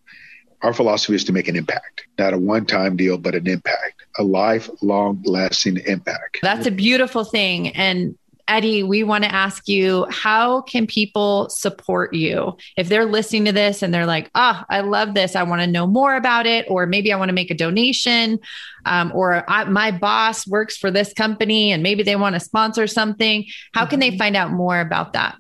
Our 0.63 0.75
philosophy 0.75 1.15
is 1.15 1.25
to 1.25 1.33
make 1.33 1.49
an 1.49 1.57
impact, 1.57 2.07
not 2.19 2.35
a 2.35 2.39
one 2.39 2.67
time 2.67 2.97
deal, 2.97 3.17
but 3.17 3.35
an 3.35 3.47
impact, 3.47 4.05
a 4.19 4.23
lifelong 4.23 5.23
lasting 5.25 5.79
impact. 5.87 6.39
That's 6.43 6.67
a 6.67 6.71
beautiful 6.71 7.25
thing. 7.25 7.69
And 7.69 8.19
Eddie, 8.51 8.83
we 8.83 9.05
want 9.05 9.23
to 9.23 9.33
ask 9.33 9.69
you 9.69 10.07
how 10.11 10.63
can 10.63 10.85
people 10.87 11.49
support 11.51 12.13
you? 12.13 12.57
If 12.77 12.89
they're 12.89 13.07
listening 13.07 13.45
to 13.45 13.53
this 13.53 13.81
and 13.81 13.95
they're 13.95 14.07
like, 14.07 14.29
oh, 14.35 14.65
I 14.69 14.81
love 14.81 15.15
this, 15.15 15.37
I 15.37 15.45
want 15.45 15.63
to 15.63 15.69
know 15.69 15.87
more 15.87 16.17
about 16.17 16.47
it, 16.47 16.67
or 16.69 16.85
maybe 16.85 17.13
I 17.13 17.17
want 17.17 17.29
to 17.29 17.35
make 17.35 17.53
a 17.53 17.55
donation, 17.55 18.41
um, 18.85 19.13
or 19.15 19.49
I, 19.49 19.65
my 19.65 19.93
boss 19.93 20.49
works 20.49 20.77
for 20.77 20.91
this 20.91 21.13
company 21.13 21.71
and 21.71 21.83
maybe 21.83 22.03
they 22.03 22.17
want 22.17 22.35
to 22.35 22.41
sponsor 22.41 22.89
something, 22.89 23.47
how 23.73 23.87
can 23.87 24.01
they 24.01 24.09
mm-hmm. 24.09 24.19
find 24.19 24.37
out 24.37 24.51
more 24.51 24.81
about 24.81 25.13
that? 25.13 25.37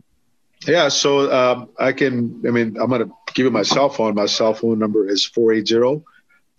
Yeah, 0.66 0.88
so 0.88 1.32
um, 1.32 1.70
I 1.78 1.92
can, 1.92 2.42
I 2.46 2.50
mean, 2.50 2.76
I'm 2.78 2.90
going 2.90 3.06
to 3.06 3.10
give 3.34 3.44
you 3.44 3.50
my 3.50 3.62
cell 3.62 3.88
phone. 3.88 4.14
My 4.14 4.26
cell 4.26 4.52
phone 4.52 4.78
number 4.78 5.08
is 5.08 5.24
480 5.24 6.04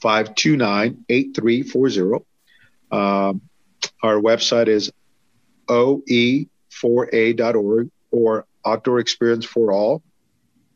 529 0.01 1.05
8340. 1.07 2.25
Um, 2.91 3.41
our 4.01 4.15
website 4.15 4.67
is 4.67 4.91
oe4a.org 5.67 7.91
or 8.11 8.47
Outdoor 8.65 8.99
Experience 8.99 9.45
for 9.45 9.71
All 9.71 10.01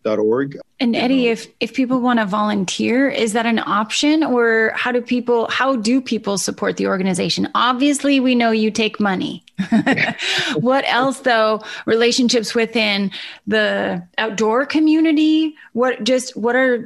org. 0.06 0.58
And 0.80 0.96
Eddie, 0.96 1.28
if 1.28 1.48
if 1.60 1.74
people 1.74 2.02
want 2.02 2.20
to 2.20 2.26
volunteer, 2.26 3.10
is 3.10 3.34
that 3.34 3.46
an 3.46 3.60
option 3.60 4.24
or 4.24 4.72
how 4.76 4.92
do 4.92 5.02
people 5.02 5.48
how 5.50 5.76
do 5.76 6.02
people 6.02 6.38
support 6.38 6.78
the 6.78 6.88
organization? 6.88 7.50
Obviously, 7.56 8.20
we 8.20 8.36
know 8.36 8.52
you 8.52 8.72
take 8.72 9.00
money. 9.00 9.44
what 10.56 10.84
else 10.88 11.20
though? 11.20 11.62
Relationships 11.86 12.54
within 12.54 13.10
the 13.48 14.06
outdoor 14.18 14.66
community? 14.66 15.56
What 15.74 16.04
just 16.04 16.36
what 16.36 16.56
are 16.56 16.86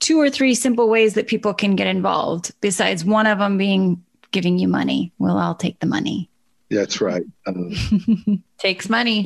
two 0.00 0.20
or 0.20 0.30
three 0.30 0.54
simple 0.54 0.88
ways 0.88 1.14
that 1.14 1.26
people 1.26 1.54
can 1.54 1.76
get 1.76 1.86
involved 1.86 2.52
besides 2.60 3.04
one 3.04 3.26
of 3.26 3.38
them 3.38 3.56
being 3.56 4.04
giving 4.32 4.58
you 4.58 4.68
money? 4.68 5.12
We'll 5.18 5.38
all 5.38 5.54
take 5.54 5.80
the 5.80 5.86
money. 5.86 6.28
That's 6.70 7.00
right. 7.00 7.24
Um, 7.46 8.44
Takes 8.58 8.88
money. 8.88 9.24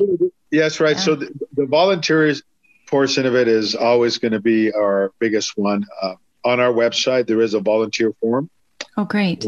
Yes, 0.51 0.79
right. 0.79 0.95
Yeah. 0.95 1.01
So 1.01 1.15
the, 1.15 1.31
the 1.53 1.65
volunteers 1.65 2.41
portion 2.87 3.25
of 3.25 3.35
it 3.35 3.47
is 3.47 3.75
always 3.75 4.17
going 4.17 4.31
to 4.31 4.39
be 4.39 4.71
our 4.71 5.11
biggest 5.19 5.57
one. 5.57 5.85
Uh, 6.01 6.15
on 6.43 6.59
our 6.59 6.71
website, 6.71 7.27
there 7.27 7.41
is 7.41 7.53
a 7.53 7.59
volunteer 7.59 8.13
form. 8.21 8.49
Oh, 8.97 9.05
great. 9.05 9.45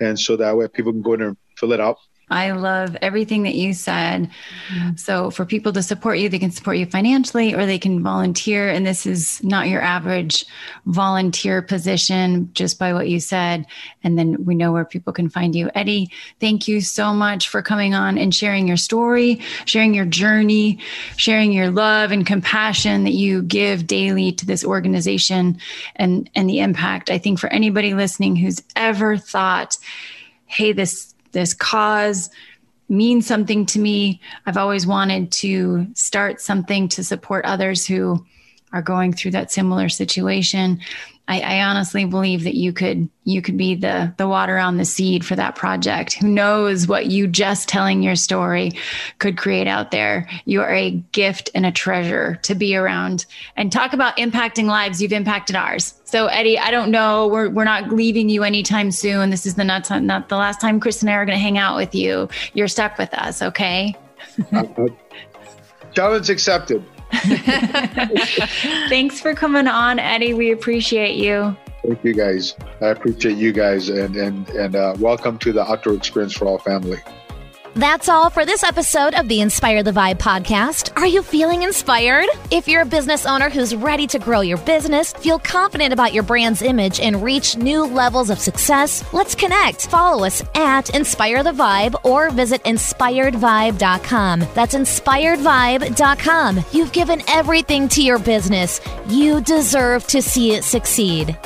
And 0.00 0.18
so 0.18 0.36
that 0.36 0.56
way 0.56 0.68
people 0.68 0.92
can 0.92 1.02
go 1.02 1.14
in 1.14 1.22
and 1.22 1.36
fill 1.56 1.72
it 1.72 1.80
out. 1.80 1.98
I 2.32 2.52
love 2.52 2.96
everything 3.02 3.42
that 3.42 3.54
you 3.54 3.74
said. 3.74 4.30
Mm-hmm. 4.74 4.96
So, 4.96 5.30
for 5.30 5.44
people 5.44 5.72
to 5.72 5.82
support 5.82 6.18
you, 6.18 6.28
they 6.28 6.38
can 6.38 6.50
support 6.50 6.78
you 6.78 6.86
financially 6.86 7.54
or 7.54 7.66
they 7.66 7.78
can 7.78 8.02
volunteer. 8.02 8.68
And 8.68 8.86
this 8.86 9.06
is 9.06 9.42
not 9.44 9.68
your 9.68 9.82
average 9.82 10.46
volunteer 10.86 11.62
position, 11.62 12.50
just 12.54 12.78
by 12.78 12.92
what 12.92 13.08
you 13.08 13.20
said. 13.20 13.66
And 14.02 14.18
then 14.18 14.44
we 14.44 14.54
know 14.54 14.72
where 14.72 14.84
people 14.84 15.12
can 15.12 15.28
find 15.28 15.54
you. 15.54 15.70
Eddie, 15.74 16.10
thank 16.40 16.66
you 16.66 16.80
so 16.80 17.12
much 17.12 17.48
for 17.48 17.62
coming 17.62 17.94
on 17.94 18.18
and 18.18 18.34
sharing 18.34 18.66
your 18.66 18.76
story, 18.76 19.40
sharing 19.66 19.94
your 19.94 20.06
journey, 20.06 20.78
sharing 21.16 21.52
your 21.52 21.70
love 21.70 22.10
and 22.10 22.26
compassion 22.26 23.04
that 23.04 23.12
you 23.12 23.42
give 23.42 23.86
daily 23.86 24.32
to 24.32 24.46
this 24.46 24.64
organization 24.64 25.58
and, 25.96 26.30
and 26.34 26.48
the 26.48 26.60
impact. 26.60 27.10
I 27.10 27.18
think 27.18 27.38
for 27.38 27.48
anybody 27.48 27.94
listening 27.94 28.36
who's 28.36 28.62
ever 28.76 29.16
thought, 29.16 29.76
hey, 30.46 30.72
this 30.72 31.11
this 31.32 31.54
cause 31.54 32.30
means 32.88 33.26
something 33.26 33.66
to 33.66 33.78
me. 33.78 34.20
I've 34.46 34.56
always 34.56 34.86
wanted 34.86 35.32
to 35.32 35.86
start 35.94 36.40
something 36.40 36.88
to 36.90 37.02
support 37.02 37.44
others 37.44 37.86
who 37.86 38.24
are 38.72 38.82
going 38.82 39.12
through 39.12 39.32
that 39.32 39.52
similar 39.52 39.88
situation. 39.88 40.80
I, 41.28 41.40
I, 41.40 41.62
honestly 41.62 42.04
believe 42.04 42.42
that 42.44 42.56
you 42.56 42.72
could 42.72 43.08
you 43.24 43.42
could 43.42 43.56
be 43.56 43.76
the 43.76 44.12
the 44.18 44.26
water 44.26 44.58
on 44.58 44.76
the 44.76 44.84
seed 44.84 45.24
for 45.24 45.36
that 45.36 45.54
project. 45.54 46.14
Who 46.14 46.26
knows 46.26 46.88
what 46.88 47.06
you 47.06 47.28
just 47.28 47.68
telling 47.68 48.02
your 48.02 48.16
story 48.16 48.72
could 49.18 49.36
create 49.38 49.68
out 49.68 49.92
there? 49.92 50.28
You 50.46 50.62
are 50.62 50.74
a 50.74 50.90
gift 50.90 51.48
and 51.54 51.64
a 51.64 51.70
treasure 51.70 52.40
to 52.42 52.56
be 52.56 52.74
around. 52.74 53.24
And 53.56 53.70
talk 53.70 53.92
about 53.92 54.16
impacting 54.16 54.64
lives. 54.64 55.00
You've 55.00 55.12
impacted 55.12 55.54
ours. 55.54 55.94
So 56.04 56.26
Eddie, 56.26 56.58
I 56.58 56.72
don't 56.72 56.90
know. 56.90 57.28
We're 57.28 57.48
we're 57.50 57.64
not 57.64 57.92
leaving 57.92 58.28
you 58.28 58.42
anytime 58.42 58.90
soon. 58.90 59.30
This 59.30 59.46
is 59.46 59.54
the 59.54 59.64
not 59.64 59.88
not 60.02 60.28
the 60.28 60.36
last 60.36 60.60
time 60.60 60.80
Chris 60.80 61.02
and 61.02 61.10
I 61.10 61.14
are 61.14 61.24
going 61.24 61.38
to 61.38 61.42
hang 61.42 61.56
out 61.56 61.76
with 61.76 61.94
you. 61.94 62.28
You're 62.52 62.68
stuck 62.68 62.98
with 62.98 63.14
us, 63.14 63.42
okay? 63.42 63.94
uh, 64.52 64.64
challenge 65.94 66.30
accepted. 66.30 66.84
Thanks 68.88 69.20
for 69.20 69.34
coming 69.34 69.66
on, 69.66 69.98
Eddie. 69.98 70.34
We 70.34 70.52
appreciate 70.52 71.16
you. 71.16 71.56
Thank 71.86 72.02
you, 72.04 72.14
guys. 72.14 72.56
I 72.80 72.86
appreciate 72.88 73.36
you 73.36 73.52
guys, 73.52 73.88
and 73.88 74.16
and 74.16 74.48
and 74.50 74.76
uh, 74.76 74.94
welcome 74.98 75.38
to 75.38 75.52
the 75.52 75.62
Outdoor 75.62 75.94
Experience 75.94 76.32
for 76.32 76.46
All 76.46 76.58
family. 76.58 76.98
That's 77.74 78.10
all 78.10 78.28
for 78.28 78.44
this 78.44 78.62
episode 78.64 79.14
of 79.14 79.28
the 79.28 79.40
Inspire 79.40 79.82
the 79.82 79.92
Vibe 79.92 80.18
podcast. 80.18 80.94
Are 81.00 81.06
you 81.06 81.22
feeling 81.22 81.62
inspired? 81.62 82.28
If 82.50 82.68
you're 82.68 82.82
a 82.82 82.86
business 82.86 83.24
owner 83.24 83.48
who's 83.48 83.74
ready 83.74 84.06
to 84.08 84.18
grow 84.18 84.42
your 84.42 84.58
business, 84.58 85.14
feel 85.14 85.38
confident 85.38 85.90
about 85.90 86.12
your 86.12 86.22
brand's 86.22 86.60
image, 86.60 87.00
and 87.00 87.22
reach 87.22 87.56
new 87.56 87.84
levels 87.84 88.28
of 88.28 88.38
success, 88.38 89.02
let's 89.14 89.34
connect. 89.34 89.86
Follow 89.86 90.26
us 90.26 90.42
at 90.54 90.94
Inspire 90.94 91.42
the 91.42 91.52
Vibe 91.52 91.94
or 92.04 92.28
visit 92.30 92.62
inspiredvibe.com. 92.64 94.40
That's 94.52 94.74
inspiredvibe.com. 94.74 96.64
You've 96.72 96.92
given 96.92 97.22
everything 97.26 97.88
to 97.88 98.02
your 98.02 98.18
business. 98.18 98.82
You 99.08 99.40
deserve 99.40 100.06
to 100.08 100.20
see 100.20 100.52
it 100.52 100.64
succeed. 100.64 101.38